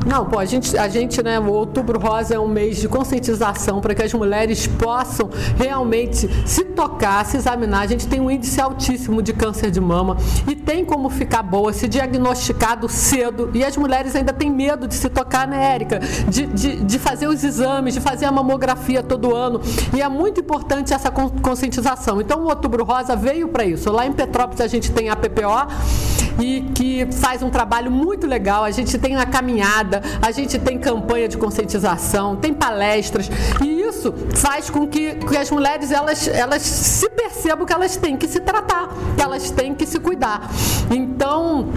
Não, 0.06 0.26
pô, 0.26 0.38
a 0.38 0.44
gente, 0.44 0.76
a 0.76 0.88
gente, 0.88 1.22
né, 1.22 1.38
o 1.38 1.48
Outubro 1.48 1.98
Rosa 1.98 2.34
é 2.34 2.38
um 2.38 2.48
mês 2.48 2.78
de 2.80 2.88
conscientização 2.88 3.80
para 3.80 3.94
que 3.94 4.02
as 4.02 4.12
mulheres 4.12 4.66
possam 4.66 5.30
realmente 5.56 6.28
se 6.46 6.64
tocar, 6.64 7.24
se 7.24 7.36
examinar. 7.36 7.82
A 7.82 7.86
gente 7.86 8.06
tem 8.06 8.20
um 8.20 8.30
índice 8.30 8.60
altíssimo 8.60 9.22
de 9.22 9.32
câncer 9.32 9.70
de 9.70 9.80
mama 9.80 10.16
e 10.48 10.54
tem 10.54 10.84
como 10.84 11.08
ficar 11.08 11.42
boa 11.42 11.72
se 11.72 11.88
diagnosticado 12.12 12.88
cedo. 12.88 13.50
E 13.54 13.64
as 13.64 13.76
mulheres 13.76 14.14
ainda 14.14 14.32
têm 14.32 14.50
medo 14.50 14.86
de 14.86 14.94
se 14.94 15.08
tocar, 15.08 15.46
né, 15.46 15.74
Érica? 15.74 15.98
De, 16.28 16.46
de, 16.46 16.76
de 16.76 16.98
fazer 16.98 17.26
os 17.26 17.42
exames, 17.42 17.94
de 17.94 18.00
fazer 18.00 18.26
a 18.26 18.32
mamografia 18.32 19.02
todo 19.02 19.34
ano. 19.34 19.60
E 19.94 20.00
é 20.00 20.08
muito 20.08 20.40
importante 20.40 20.92
essa 20.92 21.10
conscientização. 21.10 22.20
Então, 22.20 22.40
o 22.40 22.48
Outubro 22.48 22.84
Rosa 22.84 23.16
veio 23.16 23.48
para 23.48 23.64
isso. 23.64 23.90
Lá 23.90 24.06
em 24.06 24.12
Petrópolis 24.12 24.60
a 24.60 24.66
gente 24.66 24.90
tem 24.92 25.08
a 25.08 25.16
PPO 25.16 25.42
e 26.40 26.62
que 26.74 27.06
faz 27.12 27.42
um 27.42 27.50
trabalho 27.50 27.90
muito 27.90 28.26
legal. 28.26 28.64
A 28.64 28.70
gente 28.70 28.98
tem 28.98 29.16
a 29.16 29.26
caminhada, 29.26 30.02
a 30.20 30.30
gente 30.30 30.58
tem 30.58 30.78
campanha 30.78 31.28
de 31.28 31.36
conscientização, 31.36 32.36
tem 32.36 32.52
palestras 32.54 33.30
e 33.62 33.82
isso 33.82 34.12
faz 34.34 34.70
com 34.70 34.86
que, 34.86 35.14
que 35.14 35.36
as 35.36 35.50
mulheres 35.50 35.90
elas, 35.90 36.26
elas 36.28 36.62
se 36.62 37.08
percebam 37.10 37.66
que 37.66 37.72
elas 37.72 37.96
têm 37.96 38.16
que 38.16 38.26
se 38.26 38.40
tratar, 38.40 38.88
que 39.16 39.22
elas 39.22 39.50
têm 39.50 39.74
que 39.74 39.86
se 39.86 39.98
cuidar. 39.98 40.50
Então 40.90 41.68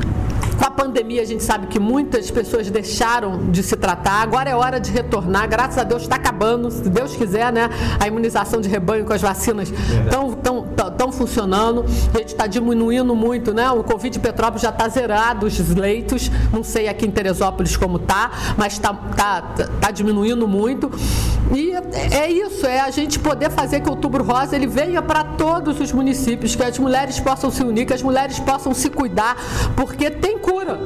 com 0.56 0.66
a 0.66 0.72
pandemia, 0.72 1.22
a 1.22 1.26
gente 1.26 1.44
sabe 1.44 1.68
que 1.68 1.80
muitas 1.80 2.32
pessoas 2.32 2.70
deixaram 2.70 3.52
de 3.52 3.62
se 3.62 3.76
tratar. 3.76 4.22
Agora 4.22 4.50
é 4.50 4.56
hora 4.56 4.80
de 4.80 4.92
retornar. 4.92 5.48
Graças 5.48 5.78
a 5.78 5.84
Deus 5.84 6.04
está 6.04 6.16
acabando, 6.16 6.72
se 6.72 6.90
Deus 6.90 7.16
quiser, 7.16 7.52
né? 7.52 7.70
A 8.00 8.08
imunização 8.08 8.62
de 8.62 8.70
rebanho 8.70 9.06
com 9.06 9.14
as 9.14 9.22
vacinas 9.22 9.72
estão 9.72 10.34
tão, 10.34 10.64
tão 10.98 11.12
funcionando. 11.12 11.86
A 12.14 12.18
gente 12.20 12.30
está 12.30 12.48
diminuindo 12.48 13.16
muito, 13.16 13.54
né? 13.54 13.70
O 13.72 13.84
Covid 13.84 14.20
Petrópolis 14.20 14.62
já 14.62 14.70
está 14.70 14.88
zerado 14.88 15.46
os 15.46 15.70
leitos. 15.76 16.32
Não 16.52 16.64
sei 16.64 16.88
aqui 16.88 17.06
em 17.06 17.12
Teresópolis 17.12 17.76
como 17.76 18.00
tá, 18.00 18.32
mas 18.58 18.74
está 18.74 18.94
tá, 18.94 19.42
tá 19.82 19.92
diminuindo 19.92 20.48
muito. 20.48 20.92
E 21.54 21.72
é 22.12 22.32
isso, 22.32 22.66
é 22.66 22.80
a 22.80 22.90
gente 22.90 23.20
poder 23.20 23.52
fazer 23.52 23.82
que 23.82 23.88
o 23.88 23.92
Outubro 23.92 24.24
Rosa 24.24 24.56
ele 24.56 24.66
venha 24.66 25.02
para 25.02 25.24
todos 25.24 25.80
os 25.80 25.92
municípios, 25.92 26.56
que 26.56 26.64
as 26.64 26.80
mulheres 26.80 27.20
possam 27.20 27.52
se 27.52 27.64
unir, 27.64 27.86
que 27.86 27.94
as 27.94 28.02
mulheres 28.02 28.40
possam 28.40 28.74
se 28.74 28.90
cuidar, 28.90 29.38
porque 29.76 30.10
tem 30.10 30.40
cura, 30.46 30.78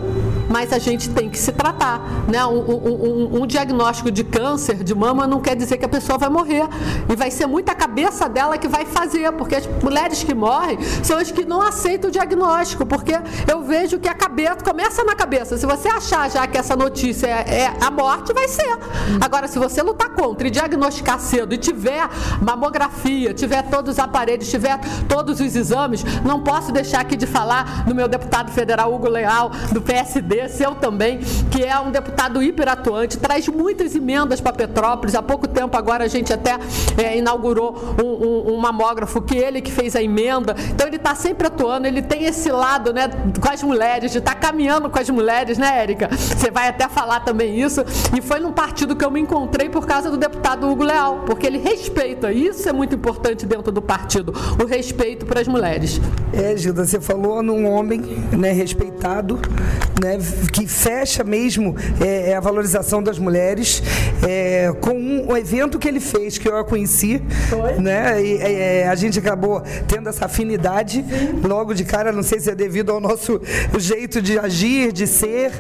mas 0.50 0.74
a 0.74 0.80
gente 0.80 1.10
tem 1.10 1.30
que 1.30 1.38
se 1.38 1.52
tratar. 1.52 2.02
Né? 2.28 2.44
Um, 2.46 2.60
um, 2.60 3.42
um, 3.42 3.48
diagnóstico 3.48 4.12
de 4.12 4.24
câncer 4.24 4.84
de 4.84 4.96
mama 4.96 5.28
não 5.28 5.40
quer 5.40 5.56
dizer 5.56 5.78
que 5.78 5.86
a 5.86 5.90
pessoa 5.90 6.18
vai 6.18 6.30
morrer. 6.30 6.68
E 7.10 7.16
vai 7.16 7.32
ser 7.32 7.46
muita 7.46 7.76
cabeça 7.76 8.28
dela 8.28 8.58
que 8.58 8.68
vai 8.68 8.86
fazer, 8.86 9.32
porque 9.34 9.56
as 9.56 9.68
mulheres 9.82 10.24
que 10.24 10.34
morrem 10.34 10.80
são 11.04 11.18
as 11.18 11.32
que 11.32 11.46
não 11.46 11.62
aceitam 11.62 12.10
o 12.10 12.12
diagnóstico, 12.12 12.86
porque 12.86 13.14
eu 13.50 13.64
vejo 13.64 14.00
que 14.00 14.08
a 14.08 14.14
cabeça 14.14 14.58
começa 14.64 15.04
na 15.04 15.16
cabeça. 15.16 15.58
Se 15.58 15.66
você 15.66 15.88
achar 15.88 16.30
já 16.30 16.48
que 16.48 16.58
essa 16.58 16.76
notícia 16.76 17.28
é, 17.28 17.62
é 17.62 17.74
a 17.82 17.92
morte, 17.92 18.34
vai 18.34 18.48
ser. 18.48 18.78
Agora, 19.22 19.48
se 19.48 19.60
você 19.60 19.82
lutar 19.82 20.10
contra 20.10 20.48
e 20.48 20.52
diagnosticar 20.52 21.20
cedo 21.20 21.54
e 21.54 21.58
tiver 21.58 22.10
mamografia, 22.42 23.34
tiver 23.34 23.64
todos 23.64 23.94
os 23.94 24.00
aparelhos, 24.00 24.50
tiver 24.50 24.80
todos 25.08 25.40
os 25.40 25.56
exames, 25.56 26.04
não 26.24 26.42
posso 26.42 26.72
deixar 26.72 27.02
aqui 27.02 27.16
de 27.16 27.28
falar 27.28 27.88
no 27.88 27.94
meu 27.94 28.08
deputado 28.08 28.52
federal 28.52 28.94
Hugo 28.94 29.08
Leal, 29.08 29.52
do 29.72 29.82
PSD, 29.82 30.39
seu 30.48 30.76
também, 30.76 31.20
que 31.52 31.64
é 31.64 31.80
um 31.80 31.92
deputado 31.92 32.42
hiperatuante, 32.42 33.18
traz 33.18 33.48
muitas 33.48 33.96
emendas 33.96 34.40
para 34.40 34.54
Petrópolis. 34.54 35.16
Há 35.16 35.22
pouco 35.22 35.48
tempo 35.48 35.76
agora 35.76 36.04
a 36.04 36.08
gente 36.08 36.32
até 36.32 36.58
é, 36.98 37.18
inaugurou 37.18 37.96
um, 38.02 38.08
um, 38.08 38.54
um, 38.54 38.58
mamógrafo 38.58 39.22
que 39.22 39.38
ele 39.38 39.62
que 39.62 39.72
fez 39.72 39.96
a 39.96 40.02
emenda. 40.02 40.56
Então 40.72 40.88
ele 40.88 40.98
está 40.98 41.16
sempre 41.16 41.48
atuando, 41.48 41.88
ele 41.88 42.02
tem 42.02 42.26
esse 42.26 42.52
lado 42.52 42.94
né, 42.94 43.10
com 43.40 43.52
as 43.52 43.64
mulheres, 43.64 44.12
de 44.12 44.20
estar 44.20 44.36
tá 44.36 44.40
caminhando 44.40 44.90
com 44.90 45.00
as 45.00 45.10
mulheres, 45.10 45.58
né, 45.58 45.82
Érica? 45.82 46.10
Você 46.12 46.52
vai 46.52 46.68
até 46.70 46.88
falar 46.88 47.22
também 47.22 47.60
isso. 47.60 47.84
E 48.16 48.22
foi 48.22 48.40
num 48.40 48.52
partido 48.52 48.96
que 48.96 49.04
eu 49.04 49.12
me 49.12 49.20
encontrei 49.20 49.70
por 49.70 49.86
causa 49.86 50.10
do 50.10 50.18
deputado 50.18 50.70
Hugo 50.70 50.84
Leal, 50.84 51.24
porque 51.26 51.48
ele 51.48 51.58
respeita, 51.58 52.32
isso 52.32 52.68
é 52.68 52.74
muito 52.74 52.96
importante 52.96 53.46
dentro 53.46 53.72
do 53.72 53.82
partido, 53.82 54.34
o 54.62 54.66
respeito 54.66 55.26
para 55.26 55.42
as 55.42 55.48
mulheres. 55.48 56.00
É, 56.34 56.56
Gilda, 56.56 56.86
você 56.86 57.00
falou 57.00 57.42
num 57.42 57.70
homem 57.70 58.02
né, 58.32 58.52
respeitado 58.52 59.40
né, 60.02 60.18
que 60.52 60.68
fecha 60.68 61.24
mesmo 61.24 61.76
é, 62.00 62.32
é, 62.32 62.36
a 62.36 62.40
valorização 62.40 63.02
das 63.02 63.18
mulheres 63.20 63.82
é, 64.28 64.74
com 64.80 64.92
um, 64.92 65.32
um, 65.32 65.38
evento 65.38 65.78
que 65.80 65.88
ele 65.88 66.00
fez 66.00 66.38
que 66.38 66.48
eu 66.48 66.58
a 66.58 66.64
conheci, 66.64 67.22
Foi? 67.50 67.74
né? 67.74 68.22
E, 68.22 68.38
é, 68.38 68.88
a 68.88 68.96
gente 68.96 69.20
acabou 69.20 69.62
tendo 69.88 70.10
essa 70.10 70.26
afinidade 70.26 71.06
Sim. 71.08 71.42
logo 71.48 71.74
de 71.74 71.84
cara, 71.84 72.12
não 72.12 72.24
sei 72.24 72.40
se 72.40 72.50
é 72.50 72.56
devido 72.56 72.92
ao 72.92 73.00
nosso 73.00 73.42
jeito 73.78 74.22
de 74.22 74.38
agir, 74.38 74.92
de 74.92 75.08
ser, 75.08 75.52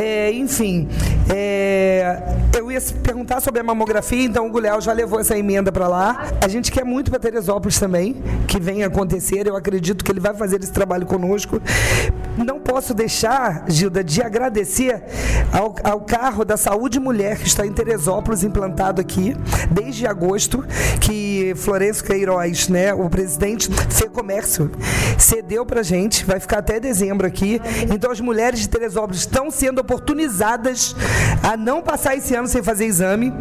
é, 0.00 0.32
enfim. 0.32 0.88
É, 1.28 1.63
É, 1.84 2.18
eu 2.56 2.72
ia 2.72 2.80
perguntar 3.02 3.40
sobre 3.40 3.60
a 3.60 3.62
mamografia, 3.62 4.24
então 4.24 4.46
o 4.46 4.50
Guléo 4.50 4.80
já 4.80 4.92
levou 4.92 5.20
essa 5.20 5.36
emenda 5.36 5.70
para 5.70 5.86
lá. 5.86 6.26
A 6.42 6.48
gente 6.48 6.72
quer 6.72 6.82
muito 6.82 7.10
para 7.10 7.20
Teresópolis 7.20 7.78
também, 7.78 8.22
que 8.48 8.58
venha 8.58 8.86
acontecer. 8.86 9.46
Eu 9.46 9.54
acredito 9.54 10.02
que 10.02 10.10
ele 10.10 10.20
vai 10.20 10.32
fazer 10.32 10.62
esse 10.62 10.72
trabalho 10.72 11.04
conosco. 11.04 11.60
Não 12.38 12.58
posso 12.58 12.94
deixar, 12.94 13.64
Gilda, 13.68 14.02
de 14.02 14.22
agradecer 14.22 15.02
ao, 15.52 15.74
ao 15.84 16.00
carro 16.00 16.44
da 16.44 16.56
Saúde 16.56 16.98
Mulher 16.98 17.36
que 17.38 17.46
está 17.46 17.66
em 17.66 17.72
Teresópolis, 17.72 18.42
implantado 18.42 19.00
aqui, 19.00 19.36
desde 19.70 20.06
agosto, 20.06 20.64
que 21.00 21.52
Florencio 21.56 22.04
Queiroz, 22.04 22.68
né, 22.68 22.94
o 22.94 23.10
presidente 23.10 23.68
Fê 23.90 24.08
Comércio, 24.08 24.70
cedeu 25.18 25.66
para 25.66 25.82
gente, 25.82 26.24
vai 26.24 26.40
ficar 26.40 26.58
até 26.58 26.80
dezembro 26.80 27.26
aqui. 27.26 27.60
Então 27.92 28.10
as 28.10 28.20
mulheres 28.20 28.60
de 28.60 28.68
Teresópolis 28.68 29.20
estão 29.20 29.50
sendo 29.50 29.80
oportunizadas 29.80 30.96
a 31.42 31.56
não 31.56 31.73
passar 31.82 32.16
esse 32.16 32.34
ano 32.34 32.48
sem 32.48 32.62
fazer 32.62 32.86
exame. 32.86 33.32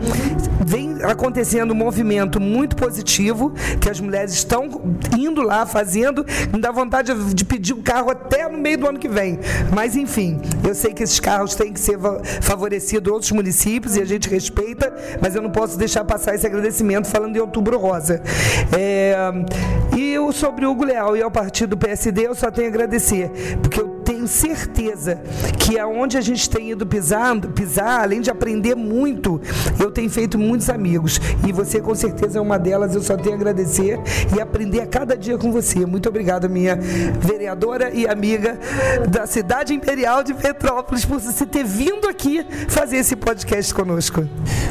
Vem 0.65 1.03
acontecendo 1.03 1.71
um 1.71 1.75
movimento 1.75 2.39
muito 2.39 2.75
positivo, 2.75 3.53
que 3.81 3.89
as 3.89 3.99
mulheres 3.99 4.33
estão 4.33 4.69
indo 5.17 5.41
lá, 5.41 5.65
fazendo, 5.65 6.25
me 6.51 6.59
dá 6.59 6.71
vontade 6.71 7.13
de 7.33 7.45
pedir 7.45 7.73
o 7.73 7.81
carro 7.81 8.09
até 8.09 8.47
no 8.47 8.57
meio 8.57 8.77
do 8.77 8.87
ano 8.87 8.99
que 8.99 9.09
vem. 9.09 9.39
Mas 9.73 9.95
enfim, 9.95 10.41
eu 10.65 10.73
sei 10.73 10.93
que 10.93 11.03
esses 11.03 11.19
carros 11.19 11.55
têm 11.55 11.73
que 11.73 11.79
ser 11.79 11.97
favorecidos 12.41 13.11
outros 13.11 13.31
municípios 13.31 13.97
e 13.97 14.01
a 14.01 14.05
gente 14.05 14.29
respeita, 14.29 14.93
mas 15.21 15.35
eu 15.35 15.41
não 15.41 15.51
posso 15.51 15.77
deixar 15.77 16.03
passar 16.03 16.35
esse 16.35 16.47
agradecimento 16.47 17.07
falando 17.07 17.35
em 17.35 17.39
outubro 17.39 17.77
rosa. 17.77 18.21
É, 18.77 19.15
e 19.97 20.13
sobre 20.33 20.65
o 20.65 20.71
Hugo 20.71 20.83
Leal 20.83 21.15
e 21.15 21.21
ao 21.21 21.31
partido 21.31 21.71
do 21.71 21.77
PSD, 21.77 22.27
eu 22.27 22.35
só 22.35 22.51
tenho 22.51 22.67
a 22.67 22.69
agradecer, 22.69 23.31
porque 23.61 23.79
eu 23.79 24.02
tenho 24.23 24.27
certeza 24.27 25.21
que 25.59 25.77
aonde 25.77 26.17
a 26.17 26.21
gente 26.21 26.49
tem 26.49 26.71
ido 26.71 26.85
pisar, 26.85 27.35
pisar, 27.53 28.01
além 28.01 28.21
de 28.21 28.29
aprender 28.29 28.75
muito, 28.75 29.41
eu 29.79 29.91
tenho 29.91 30.09
feito 30.09 30.37
muitos 30.37 30.69
amigos. 30.69 31.19
E 31.47 31.51
você 31.51 31.79
com 31.79 31.93
certeza 31.93 32.39
é 32.39 32.41
uma 32.41 32.57
delas, 32.57 32.95
eu 32.95 33.01
só 33.01 33.17
tenho 33.17 33.35
a 33.35 33.37
agradecer 33.37 33.99
e 34.35 34.41
aprender 34.41 34.81
a 34.81 34.87
cada 34.87 35.17
dia 35.17 35.37
com 35.37 35.51
você. 35.51 35.85
Muito 35.85 36.07
obrigada, 36.07 36.47
minha 36.47 36.77
vereadora 37.19 37.91
e 37.93 38.07
amiga 38.07 38.59
da 39.09 39.25
cidade 39.25 39.73
imperial 39.73 40.23
de 40.23 40.33
Petrópolis, 40.33 41.05
por 41.05 41.19
você 41.19 41.45
ter 41.45 41.63
vindo 41.63 42.07
aqui 42.07 42.45
fazer 42.67 42.97
esse 42.97 43.15
podcast 43.15 43.73
conosco. 43.73 44.27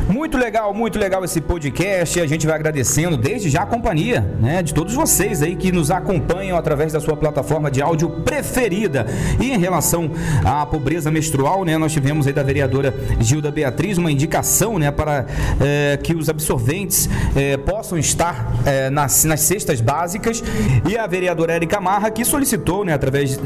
Muito 0.09 0.37
legal, 0.37 0.73
muito 0.75 0.99
legal 0.99 1.25
esse 1.25 1.41
podcast. 1.41 2.21
A 2.21 2.27
gente 2.27 2.47
vai 2.47 2.57
agradecendo 2.57 3.17
desde 3.17 3.49
já 3.49 3.63
a 3.63 3.67
companhia, 3.67 4.21
né, 4.41 4.63
de 4.63 4.75
todos 4.75 4.95
vocês 4.95 5.43
aí 5.43 5.57
que 5.57 5.71
nos 5.71 5.91
acompanham 5.91 6.57
através 6.57 6.93
da 6.93 7.01
sua 7.01 7.17
plataforma 7.17 7.71
de 7.71 7.81
áudio 7.81 8.11
preferida. 8.23 9.07
E 9.43 9.51
em 9.51 9.59
relação 9.59 10.09
à 10.45 10.65
pobreza 10.65 11.11
menstrual, 11.11 11.65
né, 11.65 11.77
nós 11.77 11.93
tivemos 11.93 12.29
aí 12.29 12.33
da 12.33 12.45
vereadora 12.45 12.95
Gilda 13.19 13.51
Beatriz 13.51 13.99
uma 13.99 14.11
indicação, 14.11 14.79
né, 14.79 14.93
para 14.93 15.27
é, 15.61 15.99
que 16.01 16.15
os 16.15 16.29
absorventes 16.29 17.09
é, 17.35 17.57
possam 17.57 17.99
estar 17.99 18.53
é, 18.65 18.89
nas, 18.89 19.25
nas 19.25 19.41
cestas 19.41 19.81
básicas. 19.81 20.43
E 20.89 20.97
a 20.97 21.07
vereadora 21.09 21.55
Érica 21.55 21.81
Marra 21.81 22.09
que 22.11 22.25
solicitou, 22.25 22.85
né, 22.85 22.93
através 22.93 23.37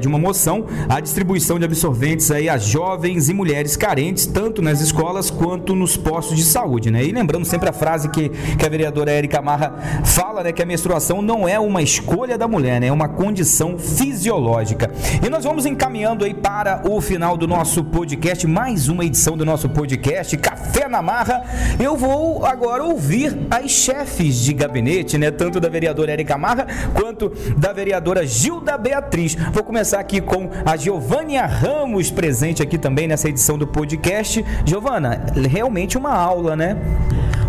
de 0.00 0.08
uma 0.08 0.18
moção, 0.18 0.66
a 0.88 0.98
distribuição 0.98 1.58
de 1.58 1.64
absorventes 1.64 2.30
aí 2.32 2.48
a 2.48 2.58
jovens 2.58 3.28
e 3.28 3.34
mulheres 3.34 3.76
carentes, 3.76 4.26
tanto 4.26 4.60
nas 4.60 4.80
escolas 4.80 5.30
quanto 5.30 5.76
nos 5.76 5.96
postos 5.96 6.36
de 6.36 6.42
saúde, 6.42 6.90
né? 6.90 7.04
E 7.04 7.12
lembrando 7.12 7.44
sempre 7.44 7.68
a 7.68 7.72
frase 7.72 8.08
que, 8.08 8.28
que 8.28 8.66
a 8.66 8.68
vereadora 8.68 9.12
Érica 9.12 9.40
Marra 9.40 10.02
fala, 10.04 10.42
né, 10.42 10.52
que 10.52 10.62
a 10.62 10.66
menstruação 10.66 11.22
não 11.22 11.48
é 11.48 11.58
uma 11.60 11.82
escolha 11.82 12.36
da 12.36 12.48
mulher, 12.48 12.80
né? 12.80 12.88
É 12.88 12.92
uma 12.92 13.08
condição 13.08 13.78
fisiológica. 13.78 14.90
E 15.24 15.28
nós 15.28 15.43
vamos 15.44 15.66
encaminhando 15.66 16.24
aí 16.24 16.32
para 16.32 16.80
o 16.88 17.02
final 17.02 17.36
do 17.36 17.46
nosso 17.46 17.84
podcast, 17.84 18.46
mais 18.46 18.88
uma 18.88 19.04
edição 19.04 19.36
do 19.36 19.44
nosso 19.44 19.68
podcast 19.68 20.34
Café 20.38 20.88
na 20.88 21.02
Marra. 21.02 21.44
Eu 21.78 21.98
vou 21.98 22.46
agora 22.46 22.82
ouvir 22.82 23.36
as 23.50 23.70
chefes 23.70 24.36
de 24.36 24.54
gabinete, 24.54 25.18
né? 25.18 25.30
Tanto 25.30 25.60
da 25.60 25.68
vereadora 25.68 26.12
Érica 26.12 26.38
Marra 26.38 26.66
quanto 26.94 27.28
da 27.58 27.74
vereadora 27.74 28.26
Gilda 28.26 28.78
Beatriz. 28.78 29.34
Vou 29.52 29.62
começar 29.62 30.00
aqui 30.00 30.18
com 30.18 30.48
a 30.64 30.78
Giovânia 30.78 31.44
Ramos, 31.44 32.10
presente 32.10 32.62
aqui 32.62 32.78
também 32.78 33.06
nessa 33.06 33.28
edição 33.28 33.58
do 33.58 33.66
podcast. 33.66 34.42
Giovana, 34.64 35.26
realmente 35.50 35.98
uma 35.98 36.14
aula, 36.14 36.56
né? 36.56 36.78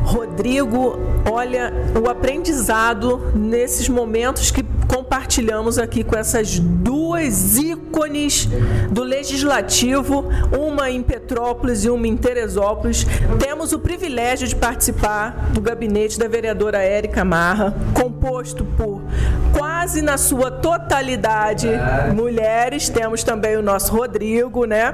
Rodrigo, 0.06 1.00
olha 1.30 1.74
o 2.00 2.08
aprendizado 2.08 3.32
nesses 3.36 3.90
momentos 3.90 4.52
que 4.52 4.64
compartilhamos 4.88 5.80
aqui 5.80 6.04
com 6.04 6.16
essas 6.16 6.60
duas 6.60 7.58
ícones 7.58 8.48
do 8.92 9.04
legislativo, 9.04 10.26
uma 10.58 10.90
em 10.90 11.02
Petrópolis 11.02 11.84
e 11.84 11.90
uma 11.90 12.08
em 12.08 12.16
Teresópolis. 12.16 13.06
Temos 13.40 13.74
o 13.74 13.80
privilégio 13.80 14.48
de 14.48 14.56
participar 14.56 15.50
do 15.52 15.60
gabinete 15.60 16.20
da 16.20 16.28
vereadora 16.28 16.84
Érica 16.84 17.26
Marra, 17.26 17.76
composto 17.94 18.64
por 18.64 19.02
quase 19.58 20.02
na 20.02 20.18
sua 20.18 20.52
totalidade 20.52 21.68
mulheres. 22.14 22.90
Temos 22.90 23.24
também 23.24 23.58
o 23.58 23.62
nosso 23.62 23.92
Rodrigo, 23.96 24.66
né? 24.66 24.94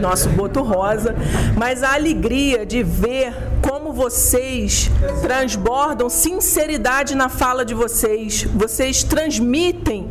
Nosso 0.00 0.28
Boto 0.30 0.62
Rosa. 0.62 1.14
Mas 1.56 1.82
a 1.82 1.94
alegria 1.94 2.64
de 2.66 2.82
ver 2.82 3.32
como 3.62 3.75
vocês 3.96 4.90
transbordam 5.22 6.10
sinceridade 6.10 7.14
na 7.14 7.30
fala 7.30 7.64
de 7.64 7.72
vocês. 7.72 8.42
Vocês 8.54 9.02
transmitem 9.02 10.10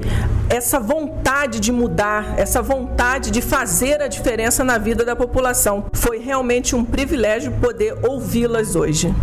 essa 0.50 0.80
vontade 0.80 1.60
de 1.60 1.72
mudar, 1.72 2.34
essa 2.36 2.64
vontade 2.64 3.30
de 3.30 3.42
fazer 3.42 4.02
a 4.02 4.08
diferença 4.08 4.64
na 4.64 4.80
vida 4.80 5.06
da 5.06 5.16
população. 5.16 5.86
Foi 5.94 6.18
realmente 6.18 6.76
um 6.76 6.84
privilégio 6.84 7.52
poder 7.62 7.96
ouvi-las 8.04 8.76
hoje. 8.76 9.14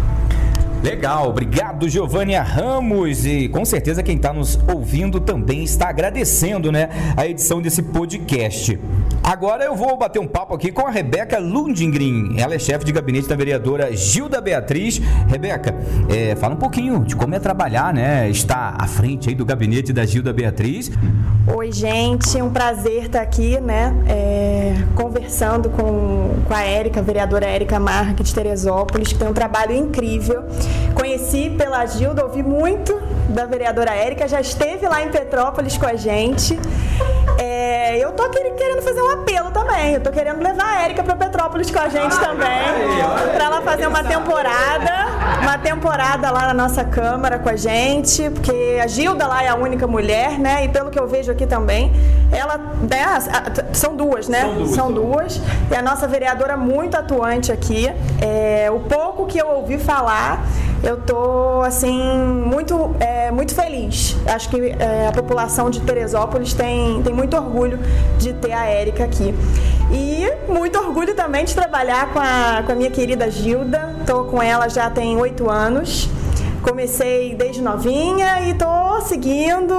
Legal, 0.82 1.28
obrigado 1.28 1.88
Giovânia 1.88 2.42
Ramos 2.42 3.24
e 3.24 3.48
com 3.48 3.64
certeza 3.64 4.02
quem 4.02 4.16
está 4.16 4.32
nos 4.32 4.58
ouvindo 4.68 5.20
também 5.20 5.62
está 5.62 5.88
agradecendo, 5.88 6.72
né, 6.72 6.88
a 7.16 7.24
edição 7.24 7.62
desse 7.62 7.82
podcast. 7.82 8.76
Agora 9.22 9.64
eu 9.64 9.76
vou 9.76 9.96
bater 9.96 10.18
um 10.18 10.26
papo 10.26 10.52
aqui 10.52 10.72
com 10.72 10.84
a 10.84 10.90
Rebeca 10.90 11.38
Lundingren. 11.38 12.34
Ela 12.36 12.56
é 12.56 12.58
chefe 12.58 12.84
de 12.84 12.90
gabinete 12.90 13.28
da 13.28 13.36
vereadora 13.36 13.94
Gilda 13.94 14.40
Beatriz. 14.40 15.00
Rebeca, 15.28 15.72
é, 16.10 16.34
fala 16.34 16.54
um 16.54 16.58
pouquinho 16.58 17.04
de 17.04 17.14
como 17.14 17.32
é 17.32 17.38
trabalhar, 17.38 17.94
né? 17.94 18.28
Está 18.28 18.74
à 18.76 18.86
frente 18.88 19.28
aí 19.28 19.34
do 19.36 19.44
gabinete 19.44 19.92
da 19.92 20.04
Gilda 20.04 20.32
Beatriz. 20.32 20.90
Oi, 21.56 21.70
gente, 21.70 22.36
é 22.36 22.42
um 22.42 22.50
prazer 22.50 23.04
estar 23.04 23.22
aqui, 23.22 23.60
né? 23.60 23.94
É, 24.08 24.74
conversando 24.96 25.70
com, 25.70 26.30
com 26.46 26.54
a 26.54 26.62
Érica, 26.62 27.00
vereadora 27.00 27.46
Érica 27.46 27.78
Marques 27.78 28.28
de 28.28 28.34
Teresópolis, 28.34 29.12
que 29.12 29.18
tem 29.18 29.28
um 29.28 29.32
trabalho 29.32 29.72
incrível. 29.72 30.42
Conheci 30.94 31.50
pela 31.50 31.84
Gilda, 31.86 32.24
ouvi 32.24 32.42
muito 32.42 33.00
da 33.28 33.46
vereadora 33.46 33.94
Érica, 33.94 34.28
já 34.28 34.40
esteve 34.40 34.86
lá 34.86 35.02
em 35.02 35.10
Petrópolis 35.10 35.76
com 35.76 35.86
a 35.86 35.94
gente. 35.94 36.58
É, 37.52 37.98
eu 37.98 38.12
tô 38.12 38.30
querendo 38.30 38.80
fazer 38.80 39.02
um 39.02 39.10
apelo 39.10 39.50
também. 39.50 39.92
Eu 39.92 40.00
tô 40.00 40.10
querendo 40.10 40.42
levar 40.42 40.64
a 40.64 40.82
Érica 40.84 41.02
para 41.02 41.14
Petrópolis 41.14 41.70
com 41.70 41.78
a 41.78 41.88
gente 41.88 42.18
também. 42.18 42.48
Para 43.34 43.44
ela 43.44 43.60
fazer 43.60 43.86
uma 43.86 44.02
temporada. 44.02 44.90
Uma 45.42 45.58
temporada 45.58 46.30
lá 46.30 46.46
na 46.46 46.54
nossa 46.54 46.82
Câmara 46.82 47.38
com 47.38 47.50
a 47.50 47.56
gente. 47.56 48.30
Porque 48.30 48.78
a 48.82 48.86
Gilda 48.86 49.26
lá 49.26 49.42
é 49.42 49.48
a 49.48 49.54
única 49.54 49.86
mulher, 49.86 50.38
né? 50.38 50.64
E 50.64 50.68
pelo 50.70 50.90
que 50.90 50.98
eu 50.98 51.06
vejo 51.06 51.30
aqui 51.30 51.46
também, 51.46 51.92
ela. 52.32 52.56
Né, 52.56 53.04
são 53.74 53.94
duas, 53.94 54.28
né? 54.28 54.40
São 54.40 54.54
duas. 54.54 54.70
São 54.70 54.92
duas. 54.92 55.40
E 55.70 55.76
a 55.76 55.82
nossa 55.82 56.08
vereadora 56.08 56.56
muito 56.56 56.96
atuante 56.96 57.52
aqui. 57.52 57.92
É, 58.22 58.70
o 58.70 58.80
pouco 58.80 59.26
que 59.26 59.36
eu 59.36 59.48
ouvi 59.48 59.76
falar 59.76 60.42
eu 60.82 60.96
tô 60.96 61.62
assim 61.62 61.96
muito 62.44 62.94
é, 62.98 63.30
muito 63.30 63.54
feliz. 63.54 64.16
Acho 64.26 64.50
que 64.50 64.74
é, 64.78 65.06
a 65.06 65.12
população 65.12 65.70
de 65.70 65.80
Teresópolis 65.80 66.52
tem, 66.54 67.00
tem 67.02 67.14
muito 67.14 67.36
orgulho 67.42 67.78
de 68.18 68.32
ter 68.32 68.52
a 68.52 68.64
Érica 68.64 69.04
aqui. 69.04 69.34
E 69.90 70.26
muito 70.50 70.78
orgulho 70.78 71.14
também 71.14 71.44
de 71.44 71.54
trabalhar 71.54 72.12
com 72.12 72.18
a, 72.18 72.62
com 72.64 72.72
a 72.72 72.74
minha 72.74 72.90
querida 72.90 73.30
Gilda. 73.30 73.96
Tô 74.06 74.24
com 74.24 74.42
ela 74.42 74.68
já 74.68 74.88
tem 74.88 75.16
oito 75.18 75.50
anos. 75.50 76.08
Comecei 76.62 77.34
desde 77.34 77.60
novinha 77.60 78.48
e 78.48 78.54
tô 78.54 79.00
seguindo. 79.02 79.74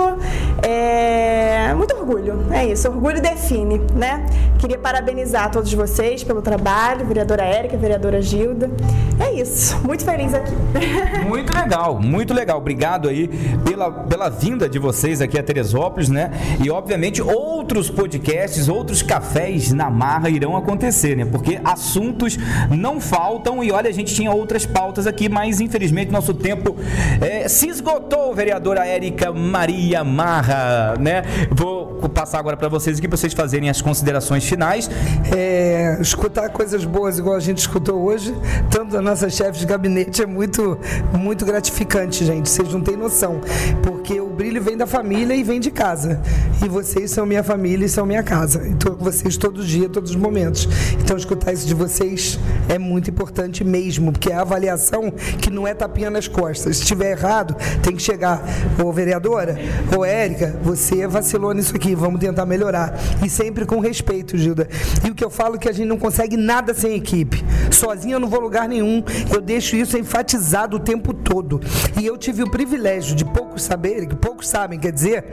É... 0.61 1.73
Muito 1.73 1.95
orgulho, 1.95 2.45
é 2.51 2.65
isso. 2.67 2.89
Orgulho 2.89 3.21
define, 3.21 3.81
né? 3.95 4.25
Queria 4.63 4.77
parabenizar 4.77 5.51
todos 5.51 5.73
vocês 5.73 6.23
pelo 6.23 6.41
trabalho, 6.41 7.05
vereadora 7.05 7.43
Érica, 7.43 7.75
vereadora 7.75 8.21
Gilda. 8.21 8.71
É 9.19 9.33
isso, 9.33 9.77
muito 9.85 10.05
feliz 10.05 10.33
aqui. 10.33 10.53
Muito 11.27 11.53
legal, 11.53 11.99
muito 11.99 12.33
legal. 12.33 12.57
Obrigado 12.57 13.09
aí 13.09 13.27
pela, 13.63 13.91
pela 13.91 14.29
vinda 14.29 14.69
de 14.69 14.77
vocês 14.77 15.21
aqui 15.21 15.39
a 15.39 15.43
Teresópolis, 15.43 16.09
né? 16.09 16.31
E 16.63 16.69
obviamente 16.69 17.21
outros 17.21 17.89
podcasts, 17.89 18.67
outros 18.67 19.01
cafés 19.01 19.71
na 19.71 19.89
marra 19.89 20.29
irão 20.29 20.55
acontecer, 20.55 21.15
né? 21.15 21.25
Porque 21.25 21.59
assuntos 21.63 22.37
não 22.69 22.99
faltam 22.99 23.63
e 23.63 23.71
olha, 23.71 23.89
a 23.89 23.93
gente 23.93 24.13
tinha 24.13 24.31
outras 24.31 24.65
pautas 24.65 25.07
aqui, 25.07 25.27
mas 25.27 25.59
infelizmente 25.59 26.11
nosso 26.11 26.33
tempo 26.33 26.75
é, 27.19 27.47
se 27.47 27.67
esgotou, 27.67 28.33
vereadora 28.35 28.85
Érica 28.85 29.31
Maria 29.31 30.03
Marra, 30.03 30.95
né? 30.99 31.23
Vou 31.51 31.82
passar 32.09 32.39
agora 32.39 32.57
para 32.57 32.69
vocês 32.69 32.97
aqui, 32.97 33.07
para 33.07 33.17
vocês 33.17 33.33
fazerem 33.33 33.69
as 33.69 33.81
considerações 33.81 34.43
finais. 34.45 34.89
É, 35.35 35.97
escutar 36.01 36.49
coisas 36.49 36.85
boas 36.85 37.17
igual 37.17 37.35
a 37.35 37.39
gente 37.39 37.59
escutou 37.59 38.01
hoje, 38.03 38.35
tanto 38.69 38.91
da 38.91 39.01
nossa 39.01 39.29
chefe 39.29 39.59
de 39.59 39.65
gabinete, 39.65 40.21
é 40.21 40.25
muito, 40.25 40.77
muito 41.17 41.45
gratificante, 41.45 42.25
gente. 42.25 42.49
Vocês 42.49 42.71
não 42.73 42.81
têm 42.81 42.97
noção. 42.97 43.41
Porque 43.81 44.19
o 44.19 44.29
brilho 44.29 44.61
vem 44.61 44.77
da 44.77 44.85
família 44.87 45.35
e 45.35 45.43
vem 45.43 45.59
de 45.59 45.71
casa. 45.71 46.21
E 46.63 46.67
vocês 46.67 47.11
são 47.11 47.25
minha 47.25 47.43
família 47.43 47.85
e 47.85 47.89
são 47.89 48.05
minha 48.05 48.23
casa. 48.23 48.67
Estou 48.67 48.95
com 48.95 49.03
vocês 49.03 49.37
todo 49.37 49.63
dia, 49.63 49.89
todos 49.89 50.11
os 50.11 50.15
momentos. 50.15 50.67
Então, 50.99 51.17
escutar 51.17 51.53
isso 51.53 51.67
de 51.67 51.73
vocês 51.73 52.39
é 52.69 52.77
muito 52.77 53.09
importante 53.09 53.63
mesmo, 53.63 54.11
porque 54.11 54.31
é 54.31 54.35
a 54.35 54.41
avaliação 54.41 55.11
que 55.11 55.49
não 55.49 55.67
é 55.67 55.73
tapinha 55.73 56.09
nas 56.09 56.27
costas. 56.27 56.77
Se 56.77 56.83
estiver 56.83 57.11
errado, 57.11 57.55
tem 57.81 57.95
que 57.95 58.01
chegar, 58.01 58.43
ô 58.83 58.91
vereadora, 58.91 59.57
ô 59.95 60.03
Érica, 60.03 60.59
você 60.63 61.07
vacilou 61.07 61.53
nisso 61.53 61.75
aqui, 61.75 61.92
vamos 61.95 62.19
tentar 62.19 62.45
melhorar. 62.45 62.97
E 63.23 63.29
sempre 63.29 63.65
com 63.65 63.79
respeito, 63.79 64.37
Gilda. 64.37 64.67
E 65.05 65.09
o 65.09 65.15
que 65.15 65.23
eu 65.23 65.29
falo 65.29 65.55
é 65.55 65.57
que 65.57 65.69
a 65.69 65.71
gente 65.71 65.87
não 65.87 65.97
consegue 65.97 66.37
nada 66.37 66.73
sem 66.73 66.95
equipe. 66.95 67.43
Sozinho 67.71 68.15
eu 68.15 68.19
não 68.19 68.27
vou 68.27 68.39
lugar 68.39 68.67
nenhum. 68.67 69.03
Eu 69.33 69.41
deixo 69.41 69.75
isso 69.75 69.97
enfatizado 69.97 70.77
o 70.77 70.79
tempo 70.79 71.13
todo. 71.13 71.59
E 71.99 72.05
eu 72.05 72.17
tive 72.17 72.43
o 72.43 72.49
privilégio 72.49 73.15
de 73.15 73.25
poucos 73.25 73.63
saberem, 73.63 74.07
que 74.07 74.15
poucos 74.15 74.47
sabem, 74.47 74.79
quer 74.79 74.91
dizer, 74.91 75.25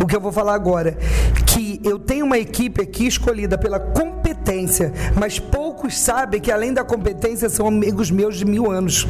o 0.00 0.06
que 0.06 0.14
eu 0.14 0.20
vou 0.20 0.32
falar 0.32 0.54
agora, 0.54 0.96
que 1.46 1.60
eu 1.84 1.98
tenho 1.98 2.24
uma 2.24 2.38
equipe 2.38 2.82
aqui 2.82 3.06
escolhida 3.06 3.56
pela 3.56 3.78
competência, 3.78 4.92
mas 5.16 5.38
poucos 5.38 5.98
sabem 5.98 6.40
que 6.40 6.50
além 6.50 6.72
da 6.72 6.84
competência 6.84 7.48
são 7.48 7.66
amigos 7.66 8.10
meus 8.10 8.36
de 8.36 8.44
mil 8.44 8.70
anos. 8.70 9.06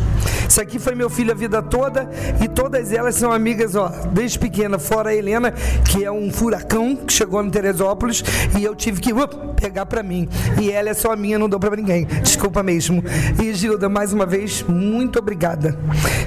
Isso 0.49 0.61
aqui 0.61 0.79
foi 0.79 0.95
meu 0.95 1.09
filho 1.09 1.33
a 1.33 1.35
vida 1.35 1.63
toda 1.63 2.09
e 2.43 2.49
todas 2.49 2.93
elas 2.93 3.15
são 3.15 3.33
amigas, 3.33 3.75
ó, 3.75 3.89
desde 4.13 4.39
pequena, 4.39 4.79
fora 4.79 5.11
a 5.11 5.15
Helena, 5.15 5.53
que 5.91 6.05
é 6.05 6.11
um 6.13 6.31
furacão 6.31 6.95
que 6.97 7.13
chegou 7.13 7.43
no 7.43 7.51
Teresópolis 7.51 8.23
e 8.59 8.63
eu 8.63 8.75
tive 8.75 9.01
que 9.01 9.13
up, 9.13 9.35
pegar 9.57 9.87
para 9.87 10.03
mim. 10.03 10.29
E 10.61 10.71
ela 10.71 10.91
é 10.91 10.95
só 10.95 11.17
minha, 11.17 11.39
não 11.39 11.49
dou 11.49 11.59
para 11.59 11.77
ninguém. 11.77 12.07
Desculpa 12.23 12.63
mesmo. 12.63 13.03
E 13.43 13.55
Gilda, 13.55 13.89
mais 13.89 14.13
uma 14.13 14.27
vez, 14.27 14.63
muito 14.63 15.19
obrigada, 15.19 15.79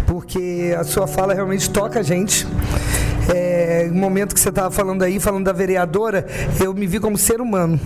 porque 0.07 0.75
a 0.77 0.83
sua 0.83 1.07
fala 1.07 1.33
realmente 1.33 1.69
toca 1.69 1.99
a 1.99 2.03
gente. 2.03 2.47
É, 3.33 3.89
momento 3.91 4.33
que 4.33 4.39
você 4.39 4.49
estava 4.49 4.69
falando 4.69 5.03
aí, 5.03 5.19
falando 5.19 5.45
da 5.45 5.53
vereadora, 5.53 6.25
eu 6.63 6.73
me 6.73 6.85
vi 6.85 6.99
como 6.99 7.17
ser 7.17 7.41
humano, 7.41 7.79